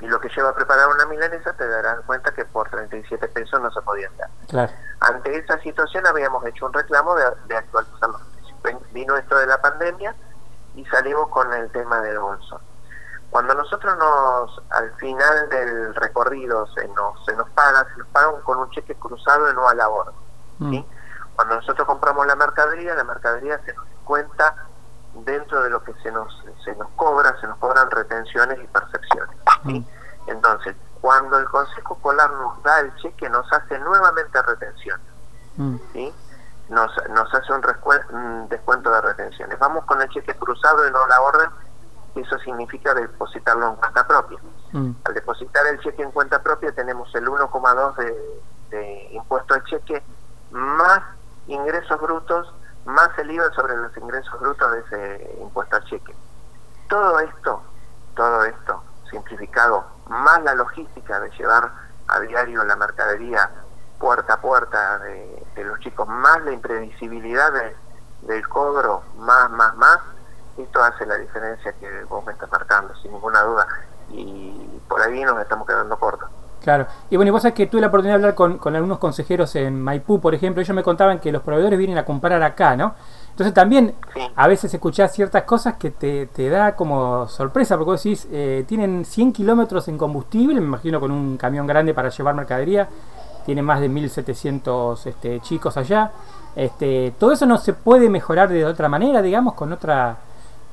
y, 0.00 0.06
lo 0.06 0.20
que 0.20 0.28
lleva 0.28 0.50
a 0.50 0.54
preparar 0.54 0.88
una 0.88 1.06
milanesa, 1.06 1.52
te 1.54 1.66
darás 1.66 2.00
cuenta 2.06 2.32
que 2.32 2.44
por 2.44 2.68
37 2.68 3.28
pesos 3.28 3.60
no 3.60 3.70
se 3.70 3.80
podía 3.82 4.08
hacer. 4.08 4.26
Claro. 4.48 4.72
Ante 5.00 5.36
esa 5.36 5.58
situación 5.60 6.06
habíamos 6.06 6.44
hecho 6.46 6.66
un 6.66 6.72
reclamo 6.72 7.14
de, 7.14 7.24
de 7.46 7.56
actualizar 7.56 8.08
los 8.10 8.22
precios. 8.62 8.92
Vino 8.92 9.16
esto 9.16 9.36
de 9.36 9.46
la 9.46 9.60
pandemia 9.60 10.14
y 10.74 10.84
salimos 10.86 11.28
con 11.28 11.52
el 11.52 11.70
tema 11.70 12.00
del 12.00 12.18
bolso. 12.18 12.60
Cuando 13.30 13.54
nosotros 13.54 13.96
nos, 13.98 14.62
al 14.70 14.90
final 14.94 15.48
del 15.50 15.94
recorrido 15.94 16.66
se 16.68 16.88
nos, 16.88 17.24
se 17.26 17.36
nos 17.36 17.48
paga, 17.50 17.86
se 17.92 17.98
nos 17.98 18.08
paga 18.08 18.32
con 18.42 18.58
un 18.58 18.70
cheque 18.70 18.94
cruzado 18.94 19.50
y 19.50 19.54
no 19.54 19.68
a 19.68 19.74
la 19.74 19.88
hora. 19.88 20.12
¿sí? 20.58 20.84
Cuando 21.36 21.56
nosotros 21.56 21.86
compramos 21.86 22.26
la 22.26 22.36
mercadería, 22.36 22.94
la 22.94 23.04
mercadería 23.04 23.60
se 23.64 23.74
nos 23.74 23.86
cuenta 24.04 24.54
dentro 25.24 25.62
de 25.62 25.70
lo 25.70 25.82
que 25.82 25.92
se 26.02 26.10
nos, 26.10 26.42
se 26.64 26.74
nos 26.76 26.88
cobra, 26.96 27.38
se 27.40 27.46
nos 27.46 27.58
cobran 27.58 27.90
retenciones 27.90 28.58
y 28.62 28.66
percepciones. 28.66 29.36
¿Sí? 29.66 29.86
Entonces, 30.26 30.76
cuando 31.00 31.38
el 31.38 31.44
Consejo 31.46 31.94
Escolar 31.94 32.30
nos 32.32 32.62
da 32.62 32.80
el 32.80 32.94
cheque, 32.96 33.28
nos 33.28 33.50
hace 33.52 33.78
nuevamente 33.78 34.40
retención. 34.42 35.00
¿sí? 35.92 36.12
Nos, 36.68 36.90
nos 37.10 37.34
hace 37.34 37.52
un, 37.52 37.64
un 38.10 38.48
descuento 38.48 38.90
de 38.90 39.00
retenciones. 39.00 39.58
Vamos 39.58 39.84
con 39.84 40.00
el 40.02 40.08
cheque 40.10 40.34
cruzado 40.34 40.86
y 40.86 40.90
no 40.90 41.06
la 41.06 41.20
orden 41.20 41.50
eso 42.20 42.38
significa 42.38 42.94
depositarlo 42.94 43.68
en 43.68 43.76
cuenta 43.76 44.06
propia. 44.06 44.38
Mm. 44.72 44.90
Al 45.04 45.14
depositar 45.14 45.66
el 45.66 45.80
cheque 45.80 46.02
en 46.02 46.10
cuenta 46.10 46.42
propia 46.42 46.72
tenemos 46.72 47.14
el 47.14 47.26
1,2 47.26 47.96
de, 47.96 48.40
de 48.70 49.08
impuesto 49.12 49.54
al 49.54 49.64
cheque 49.64 50.02
más 50.50 51.00
ingresos 51.46 52.00
brutos, 52.00 52.52
más 52.84 53.10
el 53.18 53.30
IVA 53.30 53.50
sobre 53.52 53.76
los 53.76 53.96
ingresos 53.96 54.40
brutos 54.40 54.72
de 54.72 54.80
ese 54.80 55.38
impuesto 55.40 55.76
al 55.76 55.84
cheque. 55.84 56.14
Todo 56.88 57.20
esto, 57.20 57.62
todo 58.14 58.44
esto 58.44 58.82
simplificado, 59.10 59.84
más 60.08 60.42
la 60.42 60.54
logística 60.54 61.20
de 61.20 61.30
llevar 61.30 61.70
a 62.08 62.20
diario 62.20 62.64
la 62.64 62.76
mercadería 62.76 63.50
puerta 63.98 64.34
a 64.34 64.40
puerta 64.40 64.98
de, 65.00 65.64
los 65.64 65.78
chicos, 65.80 66.06
más 66.08 66.42
la 66.44 66.52
imprevisibilidad 66.52 67.52
del 68.22 68.48
cobro, 68.48 69.02
más, 69.16 69.50
más, 69.50 69.74
más, 69.76 69.98
esto 70.56 70.82
hace 70.82 71.06
la 71.06 71.16
diferencia 71.16 71.72
que 71.74 72.04
vos 72.04 72.24
me 72.24 72.32
estás 72.32 72.50
marcando, 72.50 72.94
sin 72.96 73.12
ninguna 73.12 73.42
duda. 73.42 73.66
Y 74.10 74.80
por 74.88 75.00
ahí 75.00 75.22
nos 75.24 75.40
estamos 75.40 75.66
quedando 75.66 75.98
cortos. 75.98 76.28
Claro. 76.62 76.86
Y 77.08 77.16
bueno, 77.16 77.28
y 77.28 77.32
vos 77.32 77.42
sabés 77.42 77.54
que 77.54 77.66
tuve 77.66 77.80
la 77.80 77.86
oportunidad 77.86 78.18
de 78.18 78.24
hablar 78.24 78.34
con, 78.34 78.58
con, 78.58 78.74
algunos 78.74 78.98
consejeros 78.98 79.54
en 79.56 79.80
Maipú, 79.80 80.20
por 80.20 80.34
ejemplo. 80.34 80.60
Ellos 80.60 80.74
me 80.74 80.82
contaban 80.82 81.18
que 81.18 81.32
los 81.32 81.42
proveedores 81.42 81.78
vienen 81.78 81.98
a 81.98 82.04
comprar 82.04 82.42
acá, 82.42 82.76
¿no? 82.76 82.94
Entonces 83.30 83.54
también 83.54 83.94
a 84.34 84.48
veces 84.48 84.74
escuchás 84.74 85.12
ciertas 85.12 85.44
cosas 85.44 85.76
que 85.76 85.92
te, 85.92 86.26
te 86.26 86.48
da 86.48 86.74
como 86.74 87.28
sorpresa, 87.28 87.76
porque 87.76 87.90
vos 87.92 88.02
decís, 88.02 88.26
eh, 88.32 88.64
tienen 88.66 89.04
100 89.04 89.32
kilómetros 89.32 89.86
en 89.86 89.96
combustible, 89.96 90.60
me 90.60 90.66
imagino 90.66 90.98
con 90.98 91.12
un 91.12 91.36
camión 91.36 91.64
grande 91.64 91.94
para 91.94 92.08
llevar 92.08 92.34
mercadería, 92.34 92.88
tienen 93.46 93.64
más 93.64 93.80
de 93.80 93.88
1.700 93.88 95.06
este, 95.06 95.40
chicos 95.40 95.76
allá. 95.76 96.10
Este, 96.56 97.14
¿Todo 97.16 97.30
eso 97.30 97.46
no 97.46 97.58
se 97.58 97.74
puede 97.74 98.10
mejorar 98.10 98.48
de 98.48 98.64
otra 98.64 98.88
manera, 98.88 99.22
digamos, 99.22 99.54
con 99.54 99.72
otra 99.72 100.18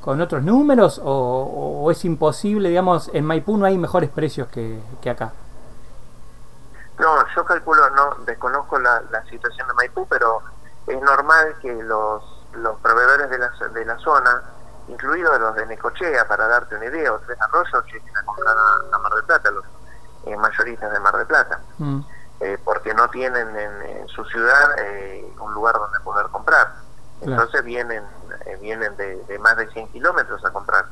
con 0.02 0.22
otros 0.22 0.44
números 0.44 1.02
o, 1.04 1.90
es 1.90 2.06
imposible, 2.06 2.70
digamos, 2.70 3.10
en 3.12 3.26
Maipú 3.26 3.58
no 3.58 3.66
hay 3.66 3.76
mejores 3.78 4.10
precios 4.12 4.48
que, 4.48 4.80
acá? 5.10 5.34
Yo 7.36 7.46
calculo, 7.46 7.90
no 7.92 8.16
desconozco 8.26 8.80
la, 8.80 9.02
situación 9.30 9.68
de 9.68 9.74
Maipú, 9.74 10.08
pero 10.08 10.42
es 10.88 11.02
normal 11.02 11.56
que 11.62 11.74
los, 11.74 12.24
los 12.54 12.80
proveedores 12.80 13.30
de 13.30 13.38
la, 13.38 13.52
de 13.74 13.86
la 13.86 13.98
zona, 14.00 14.42
incluidos 14.88 15.40
los 15.40 15.56
de 15.56 15.66
Necochea, 15.66 16.28
para 16.28 16.48
darte 16.48 16.76
una 16.76 16.86
idea, 16.86 17.14
o 17.14 17.20
Tres 17.20 17.40
Arroyos, 17.42 17.86
lleguen 17.86 18.18
a 18.18 18.24
comprar 18.24 18.56
a, 18.56 19.00
Mar 19.00 19.14
del 19.14 19.24
Plata, 19.26 19.52
los 19.52 19.66
eh, 20.26 20.38
mayoristas 20.38 20.92
de 20.92 21.00
Mar 21.00 21.18
del 21.18 21.28
Plata, 21.28 21.60
mm. 21.78 22.00
eh, 22.40 22.58
porque 22.64 22.94
no 22.94 23.10
tienen 23.10 23.56
en, 23.58 24.08
su 24.08 24.24
ciudad 24.26 24.76
eh, 24.78 25.34
un 25.40 25.54
lugar 25.54 25.76
donde 25.76 26.00
poder 26.00 26.28
comprar. 26.28 26.86
Entonces 27.22 27.64
vienen 27.64 28.04
eh, 28.46 28.58
vienen 28.62 28.96
de, 28.98 29.40
más 29.40 29.58
de 29.58 29.68
100 29.70 29.90
kilómetros 29.90 30.44
a 30.46 30.52
comprar 30.52 30.86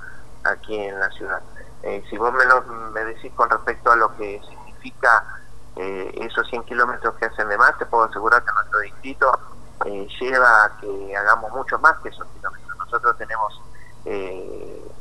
aquí 0.44 0.76
en 0.76 1.00
la 1.00 1.10
ciudad. 1.12 1.42
Eh, 1.84 2.04
si 2.10 2.18
vos 2.18 2.34
me, 2.34 2.46
lo, 2.46 2.62
me 2.92 3.04
decís 3.06 3.32
con 3.36 3.50
respecto 3.50 3.92
a 3.92 3.96
lo 3.96 4.16
que 4.16 4.42
significa 4.48 5.24
eh, 5.76 6.12
esos 6.22 6.48
100 6.50 6.64
kilómetros 6.64 7.16
que 7.16 7.26
hacen 7.26 7.48
de 7.50 7.58
más, 7.58 7.78
te 7.78 7.86
puedo 7.86 8.04
asegurar 8.04 8.44
que 8.44 8.52
nuestro 8.52 8.80
distrito 8.80 9.40
lleva 10.20 10.66
a 10.66 10.78
que 10.78 11.18
hagamos 11.18 11.52
mucho 11.52 11.78
más 11.80 11.98
que 12.00 12.10
esos 12.10 12.26
kilómetros. 12.28 12.78
Nosotros 12.78 13.18
tenemos 13.18 13.62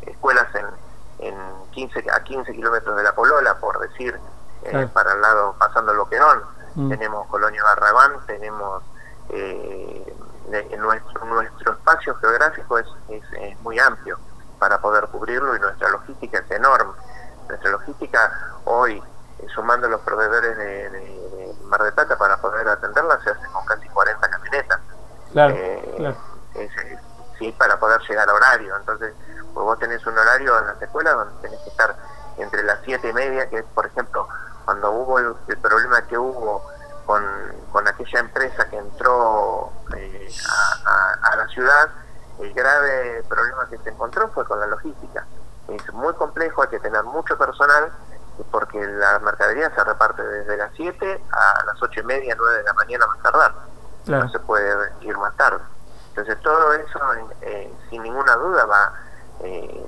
escuelas 0.03 0.47
en, 0.55 0.67
en 1.29 1.37
15, 1.71 2.05
a 2.11 2.23
15 2.23 2.53
kilómetros 2.53 2.97
de 2.97 3.03
la 3.03 3.15
Polola, 3.15 3.55
por 3.59 3.79
decir, 3.79 4.19
para 4.93 5.13
el 5.13 5.21
lado 5.21 5.55
pasando 5.59 5.95
Loquerón. 5.95 6.43
Mm. 6.75 6.89
Tenemos 6.89 7.27
Colonia 7.29 7.63
Barragán, 7.63 8.27
tenemos 8.27 8.83
eh, 9.29 10.15
nuestro, 10.79 11.25
nuestro 11.25 11.73
espacio 11.73 12.15
geográfico 12.17 12.79
es, 12.79 12.87
es, 13.09 13.61
muy 13.61 13.79
amplio 13.79 14.19
para 14.59 14.81
poder 14.81 15.07
cubrirlo 15.09 15.57
y 15.57 15.61
nuestra 15.61 15.89
logística 15.91 16.39
es 16.39 16.51
enorme. 16.51 16.93
Nuestra 17.49 17.71
logística 17.71 18.33
hoy, 18.65 18.99
eh, 18.99 19.03
sumando 19.55 19.89
los 19.89 20.01
proveedores 20.03 20.57
de, 20.57 21.55
Mar 21.65 21.83
de 21.83 21.93
Plata 21.93 22.17
para 22.17 22.37
poder 22.37 22.69
atenderla, 22.69 23.19
se 23.23 23.31
hace 23.31 23.47
con 23.47 23.65
casi 23.65 23.89
40 23.89 24.31
camionetas. 24.31 24.81
Claro, 25.33 25.55
eh, 25.55 26.15
sí, 27.39 27.53
para 27.59 27.79
poder 27.79 28.01
llegar 28.03 28.29
a 28.29 28.35
horario. 28.35 28.77
Entonces, 28.77 29.15
pues 29.55 29.65
vos 29.65 29.79
tenés 29.79 30.05
un 30.07 30.17
horario 30.19 30.59
en 30.59 30.67
las 30.67 30.83
escuelas 30.83 31.15
donde 31.15 31.41
tenés 31.41 31.61
que 31.61 31.71
estar 31.71 31.97
entre 32.39 32.63
las 32.63 32.79
siete 32.85 33.09
y 33.09 33.13
media, 33.13 33.49
que 33.49 33.59
es, 33.59 33.65
por 33.75 33.87
ejemplo, 33.87 34.29
cuando 34.65 34.91
hubo 34.93 35.19
el 35.19 35.59
problema 35.61 36.03
que 36.07 36.19
hubo 36.19 36.63
con, 37.07 37.25
con 37.73 37.87
aquella 37.89 38.21
empresa 38.21 38.69
que 38.69 38.77
entró 38.77 39.73
eh, 39.97 40.29
a, 40.87 41.37
la 41.37 41.49
ciudad, 41.49 41.89
el 42.39 42.53
grave 42.53 43.23
problema 43.29 43.69
que 43.69 43.79
se 43.79 43.91
encontró 43.91 44.29
fue 44.29 44.45
con 44.45 44.61
la 44.61 44.67
logística. 44.67 45.27
Es 45.69 45.93
muy 45.93 46.13
complejo, 46.15 46.63
hay 46.63 46.69
que 46.69 46.81
tener 46.81 47.03
mucho 47.05 47.37
personal 47.37 47.91
porque 48.51 48.85
la 48.87 49.19
mercadería 49.21 49.75
se 49.75 49.85
reparte 49.85 50.23
desde 50.23 50.57
las 50.57 50.71
7 50.75 51.25
a 51.31 51.65
las 51.65 51.83
8 51.83 52.01
y 52.01 52.03
media, 52.05 52.35
9 52.37 52.57
de 52.59 52.63
la 52.65 52.73
mañana 52.75 53.07
más 53.07 53.23
tardar. 53.23 53.55
No 54.07 54.29
se 54.31 54.39
puede 54.41 54.93
ir 55.03 55.17
más 55.17 55.37
tarde. 55.37 55.63
Entonces 56.09 56.41
todo 56.43 56.73
eso, 56.75 57.01
eh, 57.43 57.73
sin 57.89 58.03
ninguna 58.03 58.35
duda, 58.37 58.67
va 58.67 58.93
eh, 59.41 59.87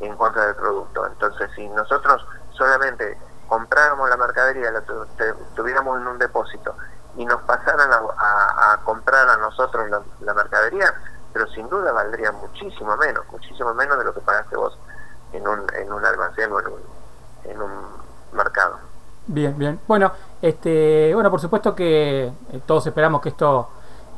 en 0.00 0.16
contra 0.16 0.46
del 0.46 0.56
producto. 0.56 1.06
Entonces 1.06 1.50
si 1.54 1.68
nosotros 1.68 2.26
solamente 2.52 3.18
compráramos 3.48 4.08
la 4.08 4.16
mercadería, 4.16 4.70
la 4.70 4.82
tuviéramos 5.54 6.00
en 6.00 6.06
un 6.06 6.18
depósito 6.18 6.74
y 7.16 7.26
nos 7.26 7.42
pasaran 7.42 7.90
a, 7.92 8.80
comprar 8.84 9.28
a 9.28 9.36
nosotros 9.36 9.90
la, 10.20 10.34
mercadería, 10.34 10.94
pero 11.32 11.46
sin 11.48 11.68
duda 11.68 11.92
valdría 11.92 12.32
muchísimo 12.32 12.96
menos, 12.96 13.26
muchísimo 13.30 13.74
menos 13.74 13.98
de 13.98 14.04
lo 14.04 14.14
que 14.14 14.20
pagaste 14.20 14.56
vos 14.56 14.78
en 15.32 15.46
un, 15.46 15.66
en 15.74 15.92
un 15.92 16.04
almacén 16.04 16.50
o 16.50 16.60
en 16.60 16.66
un, 16.68 16.80
en 17.44 17.60
un 17.60 17.70
mercado. 18.32 18.76
Bien, 19.26 19.56
bien. 19.56 19.80
Bueno, 19.86 20.12
este, 20.40 21.12
bueno, 21.14 21.30
por 21.30 21.40
supuesto 21.40 21.74
que 21.74 22.24
eh, 22.24 22.60
todos 22.66 22.86
esperamos 22.86 23.20
que 23.20 23.30
esto 23.30 23.68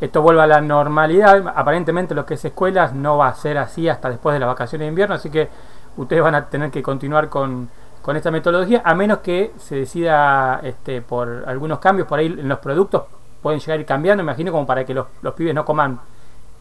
esto 0.01 0.23
vuelva 0.23 0.45
a 0.45 0.47
la 0.47 0.61
normalidad. 0.61 1.53
Aparentemente 1.55 2.15
lo 2.15 2.27
que 2.27 2.35
es 2.35 2.45
escuelas 2.45 2.93
no 2.93 3.19
va 3.19 3.29
a 3.29 3.35
ser 3.35 3.59
así 3.59 3.89
hasta 3.89 4.11
después 4.11 4.35
de 4.35 4.41
las 4.41 4.49
vacaciones 4.49 4.87
de 4.87 4.89
invierno, 4.89 5.15
así 5.15 5.31
que 5.31 5.49
ustedes 5.97 6.23
van 6.23 6.35
a 6.35 6.47
tener 6.47 6.71
que 6.71 6.83
continuar 6.83 7.29
con 7.29 7.69
con 8.05 8.17
esta 8.19 8.31
metodología, 8.31 8.83
a 8.85 8.95
menos 8.95 9.21
que 9.21 9.55
se 9.57 9.77
decida 9.77 10.61
este, 10.63 11.01
por 11.01 11.45
algunos 11.47 11.79
cambios 11.79 12.07
por 12.07 12.19
ahí 12.19 12.27
en 12.27 12.51
los 12.51 12.59
productos, 12.59 13.05
pueden 13.41 13.61
llegar 13.61 13.79
a 13.79 13.81
ir 13.81 13.87
cambiando, 13.87 14.23
me 14.23 14.31
imagino, 14.31 14.53
como 14.53 14.67
para 14.67 14.85
que 14.85 14.93
los, 14.93 15.07
los 15.23 15.33
pibes 15.33 15.55
no 15.55 15.65
coman 15.65 15.99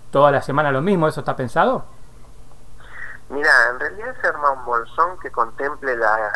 toda 0.09 0.31
la 0.31 0.41
semana 0.41 0.71
lo 0.71 0.81
mismo, 0.81 1.05
¿eso 1.05 1.19
está 1.19 1.35
pensado? 1.35 1.83
Mira, 3.27 3.51
en 3.71 3.77
realidad 3.77 4.15
se 4.21 4.27
arma 4.27 4.51
un 4.51 4.63
bolsón 4.63 5.19
que 5.19 5.31
contemple 5.31 5.97
la, 5.97 6.31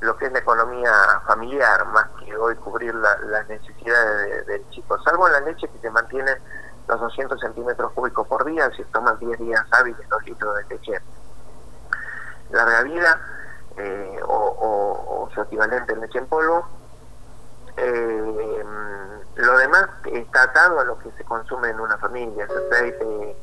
lo 0.00 0.16
que 0.16 0.26
es 0.26 0.32
la 0.32 0.38
economía 0.38 0.92
familiar, 1.26 1.84
más 1.86 2.06
que 2.20 2.36
hoy 2.36 2.54
cubrir 2.56 2.94
las 2.94 3.48
necesidades 3.48 4.46
del 4.46 4.68
chico, 4.70 5.00
salvo 5.02 5.28
la 5.28 5.40
leche 5.40 5.68
que 5.68 5.78
te 5.78 5.90
mantiene 5.90 6.36
los 6.86 7.00
200 7.00 7.40
centímetros 7.40 7.92
cúbicos 7.92 8.26
por 8.26 8.44
día, 8.44 8.70
si 8.76 8.82
tomas 8.84 9.18
10 9.18 9.38
días 9.38 9.66
hábiles, 9.72 10.08
2 10.08 10.24
litros 10.24 10.56
de 10.56 10.74
leche 10.74 11.00
larga 12.50 12.82
vida, 12.82 13.20
eh, 13.76 14.20
o, 14.24 15.28
su 15.34 15.40
equivalente 15.42 15.92
en 15.92 16.00
leche 16.00 16.18
en 16.18 16.26
polvo. 16.26 16.66
Eh, 17.76 18.64
lo 19.36 19.58
demás 19.58 19.88
está 20.06 20.42
atado 20.44 20.80
a 20.80 20.84
lo 20.84 20.98
que 20.98 21.10
se 21.12 21.24
consume 21.24 21.70
en 21.70 21.78
una 21.78 21.96
familia, 21.98 22.44
aceite, 22.44 23.36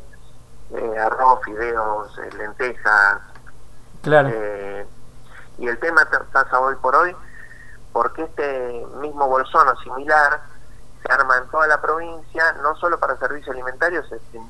eh, 0.72 1.00
arroz, 1.00 1.40
fideos, 1.46 2.20
lentejas. 2.38 3.22
Claro. 4.02 4.30
Y 5.58 5.68
el 5.68 5.80
tema 5.80 6.08
pasa 6.32 6.60
hoy 6.60 6.76
por 6.76 6.96
hoy 6.96 7.16
porque 7.94 8.24
este 8.24 8.86
mismo 9.00 9.28
bolsón 9.28 9.68
o 9.70 9.76
similar 9.78 10.42
se 11.02 11.14
arma 11.14 11.38
en 11.38 11.48
toda 11.48 11.68
la 11.68 11.80
provincia, 11.80 12.54
no 12.62 12.76
solo 12.76 13.00
para 13.00 13.16
servicios 13.18 13.54
alimentarios, 13.54 14.06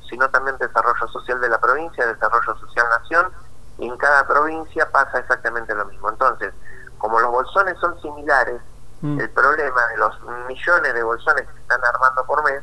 sino 0.08 0.28
también 0.30 0.56
desarrollo 0.58 1.06
social 1.08 1.40
de 1.40 1.48
la 1.48 1.58
provincia, 1.58 2.06
desarrollo 2.06 2.56
social 2.58 2.86
nación, 2.88 3.30
y 3.78 3.88
en 3.88 3.96
cada 3.98 4.26
provincia 4.26 4.90
pasa 4.90 5.18
exactamente 5.18 5.74
lo 5.74 5.84
mismo. 5.84 6.08
Entonces, 6.08 6.52
como 6.98 7.20
los 7.20 7.30
bolsones 7.30 7.78
son 7.78 8.00
similares, 8.00 8.60
mm. 9.02 9.20
el 9.20 9.30
problema 9.30 9.86
de 9.88 9.96
los 9.98 10.20
millones 10.48 10.94
de 10.94 11.02
bolsones 11.02 11.46
que 11.46 11.60
están 11.60 11.84
armando 11.84 12.24
por 12.24 12.42
mes 12.42 12.62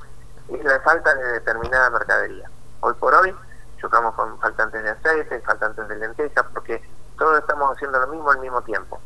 es 0.49 0.63
la 0.65 0.79
falta 0.81 1.13
de 1.13 1.33
determinada 1.33 1.89
mercadería. 1.91 2.49
Hoy 2.81 2.93
por 2.95 3.13
hoy 3.13 3.33
chocamos 3.79 4.15
con 4.15 4.39
faltantes 4.39 4.83
de 4.83 4.89
aceite, 4.89 5.39
faltantes 5.41 5.87
de 5.87 5.95
lentejas, 5.97 6.45
porque 6.53 6.81
todos 7.17 7.39
estamos 7.39 7.75
haciendo 7.75 7.99
lo 7.99 8.07
mismo 8.07 8.31
al 8.31 8.39
mismo 8.39 8.61
tiempo. 8.61 8.99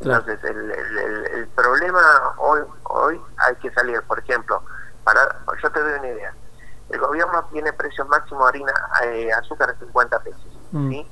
Entonces, 0.00 0.42
el, 0.44 0.70
el, 0.70 1.48
problema 1.48 2.00
hoy 2.36 2.60
hoy 2.84 3.20
hay 3.38 3.56
que 3.56 3.70
salir, 3.72 4.00
por 4.02 4.18
ejemplo, 4.20 4.62
para 5.02 5.36
yo 5.60 5.70
te 5.72 5.80
doy 5.80 5.92
una 5.98 6.08
idea. 6.08 6.34
El 6.90 7.00
gobierno 7.00 7.44
tiene 7.52 7.72
precios 7.72 8.08
máximos 8.08 8.44
de 8.44 8.48
harina, 8.48 8.72
eh, 9.02 9.32
azúcar 9.32 9.70
a 9.70 9.74
50 9.74 10.20
pesos, 10.20 10.58
mm. 10.70 10.88
¿sí? 10.88 11.10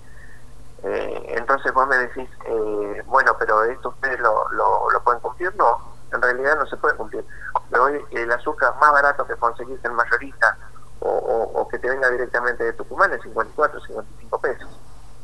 Eh, 0.85 1.35
entonces 1.37 1.73
vos 1.73 1.89
me 1.89 1.97
decís, 1.97 2.29
eh, 2.45 3.03
bueno, 3.07 3.35
pero 3.39 3.65
esto 3.65 3.89
ustedes 3.89 4.21
lo, 4.21 4.49
lo, 4.53 4.91
lo, 4.91 5.03
pueden 5.03 5.21
cumplir. 5.21 5.55
No, 5.57 5.79
en 6.13 6.23
realidad 6.23 6.57
no 6.57 6.67
se 6.67 6.77
puede 6.77 6.95
cumplir. 6.97 7.25
Pero 7.71 7.85
hoy 7.85 8.05
el 8.13 8.31
azúcar 8.31 8.75
más 8.81 8.93
barato 8.93 9.27
que 9.27 9.35
conseguís 9.37 9.85
en 9.85 9.95
mayorista 9.95 10.57
o, 11.01 11.09
o, 11.09 11.69
que 11.69 11.79
te 11.79 11.89
venga 11.89 12.09
directamente 12.11 12.65
de 12.65 12.73
Tucumán 12.75 13.13
es 13.13 13.23
54, 13.23 13.81
55 13.81 14.41
pesos. 14.41 14.69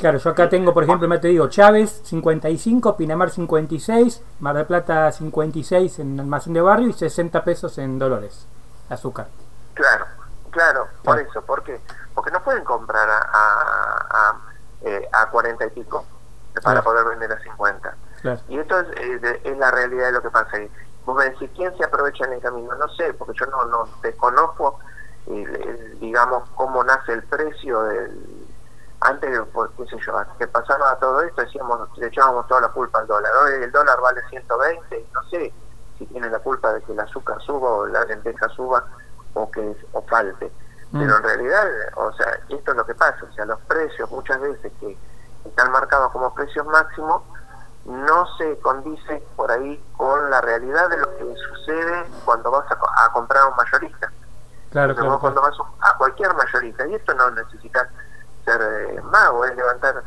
Claro, 0.02 0.18
yo 0.18 0.30
acá 0.30 0.48
tengo, 0.48 0.74
por 0.74 0.82
ejemplo, 0.82 1.06
me 1.06 1.20
te 1.20 1.28
digo, 1.28 1.48
Chávez 1.48 2.00
55, 2.02 2.96
Pinamar 2.96 3.30
56, 3.30 4.20
Mar 4.40 4.56
del 4.56 4.66
Plata 4.66 5.12
56 5.12 6.00
en 6.00 6.18
Almacén 6.18 6.54
de 6.54 6.60
Barrio 6.60 6.88
y 6.88 6.92
60 6.92 7.44
pesos 7.44 7.78
en 7.78 8.00
Dolores, 8.00 8.48
azúcar. 8.88 9.28
Claro, 9.74 10.06
claro, 10.50 10.88
por 11.04 11.20
eso, 11.20 11.40
¿por 11.42 11.62
qué? 11.62 11.80
Porque 12.16 12.32
no 12.32 12.42
pueden 12.42 12.64
comprar 12.64 13.08
a, 13.08 13.20
a, 14.10 14.40
eh, 14.80 15.08
a 15.12 15.30
40 15.30 15.66
y 15.66 15.70
pico 15.70 16.04
para 16.64 16.82
poder 16.82 17.06
vender 17.06 17.30
a 17.34 17.38
50. 17.38 17.96
Y 18.48 18.58
esto 18.58 18.80
es, 18.80 18.88
eh, 18.96 19.40
es, 19.44 19.56
la 19.56 19.70
realidad 19.70 20.06
de 20.06 20.12
lo 20.14 20.22
que 20.22 20.30
pasa 20.30 20.56
ahí. 20.56 20.68
Vos 21.06 21.16
me 21.16 21.30
decís, 21.30 21.48
¿quién 21.54 21.76
se 21.78 21.84
aprovecha 21.84 22.24
en 22.24 22.32
el 22.32 22.40
camino? 22.40 22.74
No 22.74 22.88
sé, 22.88 23.14
porque 23.14 23.38
yo 23.38 23.46
no, 23.46 23.66
no 23.66 23.88
desconozco, 24.02 24.80
eh, 25.28 25.96
digamos, 26.00 26.48
cómo 26.56 26.82
nace 26.82 27.12
el 27.12 27.22
precio 27.22 27.84
del 27.84 28.41
antes, 29.04 29.40
pues, 29.52 29.70
qué 29.76 29.86
sé 29.86 29.96
yo, 30.04 30.14
que 30.38 30.46
pasaba 30.46 30.96
todo 30.98 31.20
esto, 31.22 31.42
decíamos, 31.42 31.88
le 31.98 32.06
echábamos 32.06 32.46
toda 32.46 32.60
la 32.62 32.68
culpa 32.68 33.00
al 33.00 33.06
dólar. 33.06 33.32
Hoy 33.44 33.64
el 33.64 33.72
dólar 33.72 34.00
vale 34.00 34.20
120 34.28 34.98
y 34.98 35.08
no 35.12 35.22
sé 35.24 35.52
si 35.98 36.06
tiene 36.06 36.30
la 36.30 36.38
culpa 36.38 36.72
de 36.72 36.82
que 36.82 36.92
el 36.92 37.00
azúcar 37.00 37.40
suba 37.42 37.68
o 37.68 37.86
la 37.86 38.04
lenteja 38.04 38.48
suba 38.50 38.84
o 39.34 39.50
que 39.50 39.76
o 39.92 40.02
falte. 40.02 40.52
Mm. 40.92 41.00
Pero 41.00 41.16
en 41.16 41.22
realidad, 41.22 41.68
o 41.96 42.12
sea, 42.12 42.38
esto 42.48 42.70
es 42.70 42.76
lo 42.76 42.86
que 42.86 42.94
pasa, 42.94 43.18
o 43.28 43.32
sea, 43.34 43.44
los 43.44 43.60
precios 43.60 44.10
muchas 44.10 44.40
veces 44.40 44.72
que 44.78 44.96
están 45.44 45.72
marcados 45.72 46.12
como 46.12 46.32
precios 46.34 46.66
máximos 46.66 47.22
no 47.84 48.26
se 48.36 48.56
condicen 48.60 49.20
por 49.34 49.50
ahí 49.50 49.82
con 49.96 50.30
la 50.30 50.40
realidad 50.40 50.88
de 50.88 50.98
lo 50.98 51.16
que 51.16 51.34
sucede 51.36 52.04
cuando 52.24 52.50
vas 52.52 52.66
a, 52.70 53.12
comprar 53.12 53.42
a 53.42 53.46
un 53.48 53.56
mayorista. 53.56 54.12
Claro, 54.70 54.94
claro, 54.94 55.18
cuando 55.18 55.42
vas 55.42 55.54
a 55.80 55.96
cualquier 55.98 56.32
mayorista, 56.34 56.86
y 56.86 56.94
esto 56.94 57.12
no 57.14 57.30
necesitas 57.32 57.88
ser 58.44 58.60
eh, 58.60 59.00
mago, 59.02 59.44
es 59.44 59.54
levantar, 59.56 60.02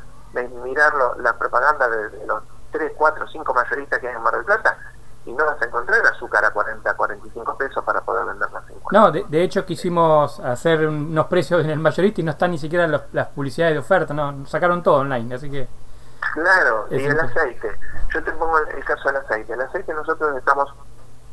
mirar 0.64 0.94
la 1.18 1.38
propaganda 1.38 1.88
de, 1.90 2.26
los 2.26 2.44
3, 2.72 2.92
4, 2.96 3.28
5 3.28 3.54
mayoristas 3.54 4.00
que 4.00 4.08
hay 4.08 4.16
en 4.16 4.22
Mar 4.22 4.34
del 4.34 4.46
Plata 4.46 4.78
y 5.26 5.34
no 5.34 5.46
vas 5.46 5.60
a 5.62 5.66
encontrar 5.66 6.06
azúcar 6.06 6.46
a 6.46 6.52
40, 6.52 6.94
45 6.94 7.58
pesos 7.58 7.84
para 7.84 8.02
poder 8.02 8.26
venderla 8.26 8.60
a 8.60 8.68
50. 8.68 8.88
No, 8.92 9.12
de, 9.12 9.44
hecho 9.44 9.66
quisimos 9.66 10.40
hacer 10.40 10.88
unos 10.88 11.26
precios 11.28 11.64
en 11.64 11.72
el 11.72 11.80
mayorista 11.80 12.22
y 12.22 12.24
no 12.24 12.32
están 12.32 12.52
ni 12.52 12.60
siquiera 12.60 12.88
las 12.88 13.28
publicidades 13.30 13.76
de 13.76 13.80
oferta, 13.80 14.14
no, 14.14 14.46
sacaron 14.46 14.84
todo 14.84 14.98
online, 14.98 15.34
así 15.34 15.50
que... 15.50 15.68
Claro, 16.34 16.88
y 16.90 17.04
el 17.04 17.20
aceite, 17.20 17.72
yo 18.14 18.24
te 18.24 18.32
pongo 18.34 18.58
el, 18.60 18.84
caso 18.84 19.10
del 19.10 19.18
aceite, 19.18 19.54
el 19.54 19.62
aceite 19.62 19.94
nosotros 19.94 20.36
estamos 20.38 20.74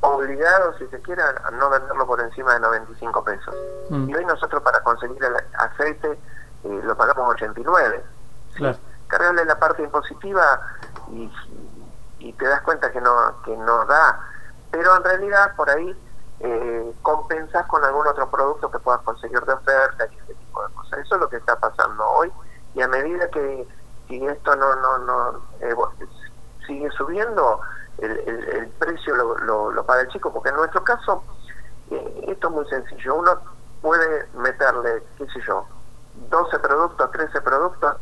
obligados, 0.00 0.76
si 0.78 0.86
se 0.88 1.00
quiere, 1.00 1.22
a 1.22 1.50
no 1.50 1.70
venderlo 1.70 2.06
por 2.06 2.20
encima 2.20 2.54
de 2.54 2.60
95 2.60 3.24
pesos. 3.24 3.54
Mm. 3.90 4.10
Y 4.10 4.14
hoy 4.14 4.24
nosotros 4.24 4.62
para 4.62 4.80
conseguir 4.80 5.22
el 5.22 5.34
aceite 5.54 6.18
eh, 6.64 6.80
lo 6.82 6.96
pagamos 6.96 7.34
89. 7.34 8.04
Claro. 8.54 8.78
Cargarle 9.08 9.44
la 9.44 9.58
parte 9.58 9.82
impositiva 9.82 10.60
y, 11.10 11.30
y, 12.18 12.32
te 12.32 12.46
das 12.46 12.62
cuenta 12.62 12.90
que 12.90 13.00
no, 13.00 13.42
que 13.44 13.56
no 13.56 13.84
da. 13.84 14.20
Pero 14.70 14.96
en 14.96 15.04
realidad 15.04 15.54
por 15.56 15.68
ahí 15.68 15.96
eh, 16.40 16.92
compensas 17.02 17.66
con 17.66 17.84
algún 17.84 18.06
otro 18.06 18.30
producto 18.30 18.70
que 18.70 18.78
puedas 18.78 19.00
conseguir 19.02 19.40
de 19.42 19.52
oferta 19.52 20.06
y 20.10 20.16
ese 20.16 20.34
tipo 20.34 20.66
de 20.66 20.74
cosas. 20.74 20.98
Eso 21.00 21.14
es 21.16 21.20
lo 21.20 21.28
que 21.28 21.36
está 21.36 21.56
pasando 21.56 22.04
hoy. 22.10 22.32
Y 22.74 22.82
a 22.82 22.88
medida 22.88 23.28
que 23.28 23.66
si 24.08 24.26
esto 24.26 24.56
no, 24.56 24.74
no, 24.76 24.98
no 24.98 25.40
eh, 25.60 25.74
sigue 26.66 26.90
subiendo, 26.92 27.60
el, 27.98 28.10
el, 28.10 28.68
precio 28.78 29.14
lo, 29.14 29.38
lo, 29.38 29.70
lo, 29.70 29.84
paga 29.84 30.02
el 30.02 30.08
chico. 30.08 30.32
Porque 30.32 30.48
en 30.48 30.56
nuestro 30.56 30.82
caso, 30.82 31.22
eh, 31.90 32.24
esto 32.28 32.48
es 32.48 32.54
muy 32.54 32.66
sencillo. 32.68 33.16
Uno 33.16 33.38
puede 33.80 34.26
meterle, 34.34 35.02
qué 35.18 35.26
sé 35.26 35.40
yo, 35.46 35.66
12 36.30 36.58
productos, 36.58 37.10
13 37.10 37.40
productos, 37.40 37.96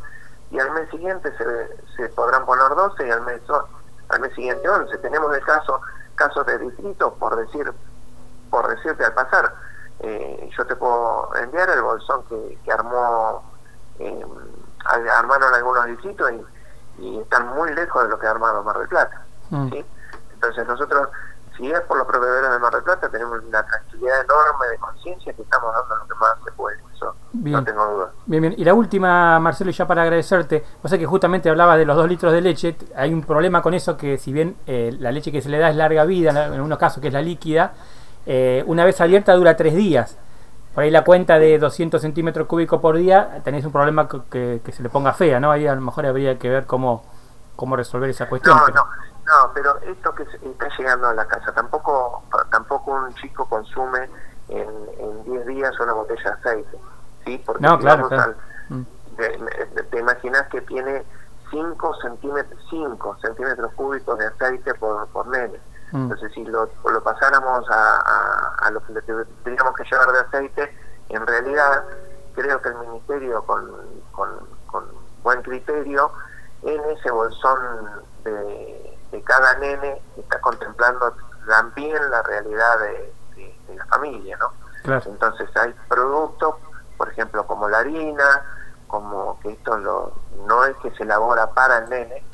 y 0.51 0.59
al 0.59 0.71
mes 0.73 0.91
siguiente 0.91 1.33
se, 1.37 1.97
se 1.97 2.09
podrán 2.11 2.45
poner 2.45 2.69
12 2.69 3.07
y 3.07 3.11
al 3.11 3.23
mes, 3.23 3.41
al 4.09 4.21
mes 4.21 4.35
siguiente 4.35 4.69
11. 4.69 4.99
Tenemos 4.99 5.35
el 5.35 5.45
caso 5.45 5.81
casos 6.17 6.45
de 6.47 6.59
distritos, 6.59 7.15
por 7.15 7.37
decir 7.37 7.73
por 8.51 8.69
decirte 8.69 9.05
al 9.05 9.15
pasar, 9.15 9.55
eh, 10.01 10.51
yo 10.57 10.67
te 10.67 10.77
puedo 10.77 11.31
enviar 11.37 11.71
el 11.71 11.83
bolsón 11.83 12.25
que, 12.25 12.59
que 12.65 12.73
armó, 12.73 13.43
eh, 13.99 14.27
armaron 15.17 15.55
algunos 15.55 15.87
distritos 15.87 16.33
y, 16.33 16.45
están 17.21 17.49
muy 17.55 17.73
lejos 17.73 18.03
de 18.03 18.11
lo 18.11 18.19
que 18.19 18.27
ha 18.27 18.33
armado 18.33 18.63
Mar 18.63 18.77
del 18.77 18.89
Plata. 18.89 19.23
Mm. 19.49 19.71
¿sí? 19.71 19.87
Entonces 20.35 20.67
nosotros 20.67 21.09
si 21.61 21.71
es 21.71 21.81
por 21.81 21.99
los 21.99 22.07
proveedores 22.07 22.51
de 22.51 22.59
Mar 22.59 22.73
del 22.73 22.83
Plata, 22.83 23.09
tenemos 23.11 23.39
una 23.47 23.63
tranquilidad 23.63 24.23
enorme 24.23 24.67
de 24.69 24.79
conciencia 24.79 25.33
que 25.35 25.43
estamos 25.43 25.73
dando 25.75 25.97
lo 25.97 26.09
que 26.09 26.15
más 26.15 26.39
se 26.43 26.53
puede. 26.53 26.79
Eso 26.95 27.15
no 27.35 27.65
tengo 27.65 27.85
duda. 27.85 28.11
Bien, 28.25 28.41
bien. 28.41 28.55
Y 28.57 28.65
la 28.65 28.73
última, 28.73 29.39
Marcelo, 29.39 29.71
ya 29.71 29.87
para 29.87 30.03
agradecerte, 30.03 30.65
o 30.83 30.89
sea 30.89 30.99
que 30.99 31.05
justamente 31.05 31.51
hablaba 31.51 31.77
de 31.77 31.85
los 31.85 31.97
dos 31.97 32.09
litros 32.09 32.33
de 32.33 32.41
leche. 32.41 32.77
Hay 32.97 33.13
un 33.13 33.23
problema 33.23 33.61
con 33.61 33.75
eso 33.75 33.97
que, 33.97 34.17
si 34.17 34.33
bien 34.33 34.57
eh, 34.67 34.97
la 34.99 35.13
leche 35.13 35.31
que 35.31 35.43
se 35.43 35.51
le 35.51 35.59
da 35.59 35.69
es 35.69 35.77
larga 35.77 36.05
vida, 36.05 36.31
en 36.31 36.37
algunos 36.37 36.79
casos 36.79 37.03
que 37.03 37.09
es 37.09 37.15
la 37.15 37.23
líquida, 37.23 37.75
eh, 38.25 38.65
una 38.67 38.87
vez 38.87 38.99
abierta 39.01 39.35
dura 39.35 39.55
tres 39.57 39.75
días. 39.75 40.17
Por 40.75 40.85
ahí 40.85 40.91
la 40.91 41.05
cuenta 41.05 41.39
de 41.39 41.59
200 41.59 42.01
centímetros 42.01 42.47
cúbicos 42.47 42.81
por 42.81 42.97
día, 42.97 43.43
tenéis 43.45 43.67
un 43.67 43.73
problema 43.73 44.09
que, 44.09 44.63
que, 44.65 44.73
se 44.73 44.83
le 44.83 44.89
ponga 44.89 45.13
fea, 45.13 45.41
¿no? 45.41 45.51
Ahí 45.51 45.67
a 45.67 45.75
lo 45.75 45.81
mejor 45.83 46.07
habría 46.07 46.39
que 46.39 46.49
ver 46.49 46.65
cómo, 46.65 47.05
cómo 47.57 47.77
resolver 47.77 48.09
esa 48.09 48.29
cuestión. 48.29 48.57
No, 48.57 48.69
no 48.69 48.85
no, 49.31 49.53
pero 49.55 49.79
esto 49.83 50.15
que 50.15 50.25
está 50.25 50.69
llegando 50.77 51.09
a 51.09 51.15
la 51.15 51.27
casa, 51.27 51.53
tampoco 51.53 52.23
tampoco 52.51 52.93
un 52.93 53.15
chico 53.15 53.49
consume 53.49 54.09
en 54.49 55.25
10 55.25 55.47
días 55.47 55.79
una 55.81 55.93
botella 55.93 56.23
de 56.23 56.31
aceite, 56.31 56.79
¿sí? 57.25 57.43
Porque 57.47 57.63
no, 57.63 57.79
claro, 57.79 58.09
mm. 58.69 58.83
te, 59.91 59.99
imaginas 59.99 60.49
que 60.49 60.61
tiene 60.63 61.05
5 61.51 61.95
centímetros, 62.03 62.61
5 62.69 63.19
centímetros 63.23 63.73
cúbicos 63.75 64.19
de 64.19 64.27
aceite 64.27 64.75
por, 64.75 65.07
por 65.09 65.29
nene. 65.29 65.61
Mm. 65.93 66.03
Entonces, 66.03 66.33
si 66.33 66.45
lo, 66.45 66.69
lo 66.85 67.03
pasáramos 67.03 67.65
a, 67.71 68.57
a, 68.59 68.71
lo 68.71 68.85
que 68.85 68.93
le 68.95 69.03
tendríamos 69.03 69.75
que 69.77 69.85
llevar 69.85 70.13
de 70.13 70.21
aceite, 70.21 70.77
en 71.09 71.27
realidad 71.27 71.85
creo 72.35 72.61
que 72.61 72.69
el 72.71 72.79
Ministerio, 72.79 73.43
con, 73.45 73.71
con, 74.13 74.29
con 74.67 74.85
buen 75.23 75.43
criterio, 75.43 76.11
en 76.63 76.81
ese 76.91 77.11
bolsón 77.11 77.59
de 78.25 78.99
de 79.11 79.23
cada 79.23 79.55
nene 79.59 80.01
está 80.17 80.41
contemplando 80.41 81.15
también 81.47 82.11
la 82.11 82.23
realidad 82.23 82.79
de, 82.81 83.15
la 83.75 83.87
familia, 83.87 84.37
¿no? 84.37 84.53
Entonces 85.07 85.49
hay 85.57 85.73
productos, 85.89 86.57
por 86.97 87.09
ejemplo, 87.09 87.47
como 87.47 87.69
la 87.69 87.79
harina, 87.79 88.43
como 88.89 89.39
que 89.41 89.53
esto 89.53 89.79
lo, 89.79 90.13
no 90.47 90.65
es 90.65 90.77
que 90.79 90.91
se 90.93 91.05
elabora 91.05 91.49
para 91.51 91.79
el 91.79 91.89
nene, 91.89 92.25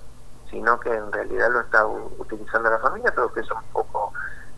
sino 0.51 0.81
que 0.81 0.95
en 0.95 1.12
realidad 1.12 1.51
lo 1.51 1.61
está 1.61 1.87
utilizando 1.87 2.71
la 2.71 2.79
familia, 2.79 3.12
pero 3.15 3.33
que 3.33 3.41
es 3.41 3.51
un 3.51 3.62
poco 3.73 4.12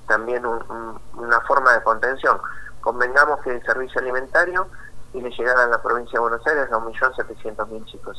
también 0.06 0.46
una 0.46 1.40
forma 1.40 1.72
de 1.72 1.82
contención. 1.82 2.40
Convengamos 2.80 3.40
que 3.40 3.56
el 3.56 3.62
servicio 3.64 4.00
alimentario 4.00 4.68
tiene 5.12 5.30
llegada 5.30 5.64
a 5.64 5.66
la 5.66 5.82
provincia 5.82 6.18
de 6.18 6.20
Buenos 6.20 6.46
Aires 6.46 6.70
a 6.70 6.76
1.700.000 6.76 7.84
chicos. 7.86 8.18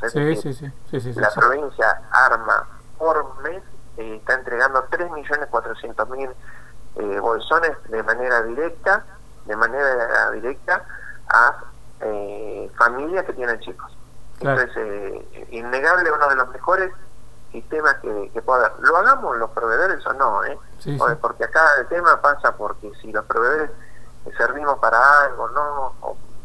la 1.15 1.31
provincia 1.31 2.01
arma 2.11 2.67
por 2.97 3.41
mes 3.41 3.63
eh, 3.99 4.15
está 4.15 4.35
entregando 4.35 4.87
3.400.000 4.89 6.33
eh, 6.95 7.19
bolsones 7.19 7.71
de 7.89 8.01
manera 8.03 8.41
directa, 8.43 9.05
de 9.45 9.55
manera 9.55 10.31
directa 10.31 10.83
a 11.27 11.63
eh, 12.01 12.71
familias 12.77 13.25
que 13.25 13.33
tienen 13.33 13.59
chicos. 13.59 13.91
Entonces, 14.39 14.71
eh, 14.77 15.47
innegable 15.51 16.11
uno 16.11 16.29
de 16.29 16.35
los 16.35 16.49
mejores 16.49 16.91
sistemas 17.51 17.95
que, 17.95 18.31
que 18.33 18.41
pueda 18.41 18.71
Lo 18.79 18.95
hagamos 18.97 19.37
los 19.37 19.49
proveedores 19.51 20.05
o 20.05 20.13
no, 20.13 20.43
¿eh? 20.45 20.57
Porque 21.19 21.43
acá 21.43 21.61
el 21.79 21.87
tema 21.87 22.21
pasa 22.21 22.55
porque 22.55 22.91
si 23.01 23.11
los 23.11 23.25
proveedores 23.25 23.71
servimos 24.37 24.77
para 24.79 25.23
algo, 25.23 25.49
no, 25.49 25.93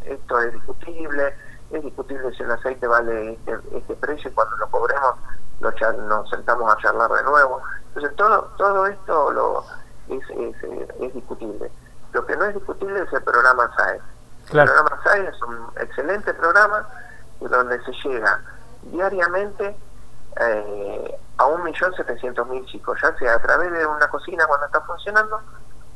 esto 0.05 0.41
es 0.41 0.53
discutible, 0.53 1.35
es 1.71 1.83
discutible 1.83 2.35
si 2.35 2.43
el 2.43 2.51
aceite 2.51 2.87
vale 2.87 3.35
este, 3.35 3.59
este 3.77 3.95
precio 3.97 4.31
cuando 4.35 4.57
lo 4.57 4.69
cobremos 4.71 5.17
lo 5.61 5.93
nos 6.03 6.31
sentamos 6.31 6.73
a 6.73 6.77
charlar 6.79 7.11
de 7.11 7.23
nuevo. 7.25 7.63
Entonces 7.89 8.15
todo, 8.17 8.43
todo 8.57 8.87
esto 8.87 9.31
lo, 9.31 9.65
es, 10.09 10.31
es, 10.31 11.15
discutible. 11.15 11.71
Lo 12.13 12.27
que 12.27 12.37
no 12.37 12.45
es 12.45 12.55
discutible 12.55 13.03
es 13.03 13.13
el 13.13 13.23
programa 13.23 13.71
SAE. 13.77 14.01
El 14.53 14.65
programa 14.65 15.01
SAE 15.05 15.29
es 15.29 15.43
un 15.43 15.69
excelente 15.81 16.35
programa 16.35 16.89
donde 17.41 17.83
se 17.85 17.93
llega 18.09 18.41
diariamente 18.83 19.77
eh, 20.41 21.19
a 21.37 21.47
un 21.47 21.63
millón 21.63 21.95
setecientos 21.95 22.47
mil 22.49 22.65
chicos, 22.67 22.99
ya 23.03 23.17
sea 23.19 23.35
a 23.35 23.39
través 23.41 23.73
de 23.73 23.87
una 23.87 24.09
cocina 24.09 24.47
cuando 24.47 24.67
está 24.67 24.81
funcionando 24.83 25.41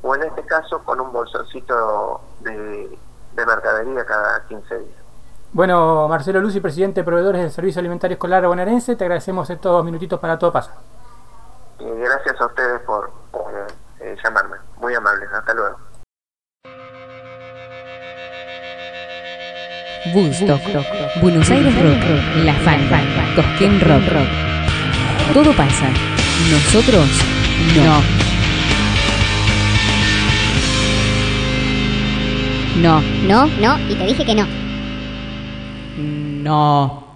o 0.02 0.14
en 0.14 0.22
este 0.22 0.44
caso 0.44 0.82
con 0.84 1.00
un 1.00 1.12
bolsoncito 1.12 2.20
de, 2.40 2.98
de 3.34 3.46
mercadería 3.46 4.04
cada 4.04 4.44
15 4.46 4.78
días. 4.78 5.07
Bueno, 5.52 6.08
Marcelo 6.08 6.40
Lucy, 6.40 6.60
presidente 6.60 7.00
de 7.00 7.04
Proveedores 7.04 7.40
del 7.40 7.50
Servicio 7.50 7.80
Alimentario 7.80 8.14
Escolar 8.14 8.46
Bonaerense, 8.46 8.96
te 8.96 9.04
agradecemos 9.04 9.48
estos 9.48 9.84
minutitos 9.84 10.20
para 10.20 10.38
Todo 10.38 10.52
Pasa. 10.52 10.74
gracias 11.78 12.40
a 12.40 12.46
ustedes 12.46 12.80
por, 12.82 13.10
eh, 14.00 14.16
llamarme. 14.22 14.56
Muy 14.78 14.94
amables. 14.94 15.28
Hasta 15.32 15.54
luego. 15.54 15.76
Woodstock, 20.14 20.60
Buenos 21.20 21.50
Aires 21.50 21.74
Rock, 21.82 22.44
La 22.44 22.54
Fan, 22.54 22.88
Cosquín 23.34 23.80
Rock, 23.80 24.02
Rock. 24.12 25.34
Todo 25.34 25.52
pasa. 25.56 25.88
Nosotros 26.50 27.06
no. 27.76 28.02
No. 32.80 33.00
No, 33.26 33.46
no, 33.60 33.78
y 33.88 33.94
te 33.96 34.04
dije 34.04 34.24
que 34.24 34.34
no. 34.36 34.67
No. 35.98 37.07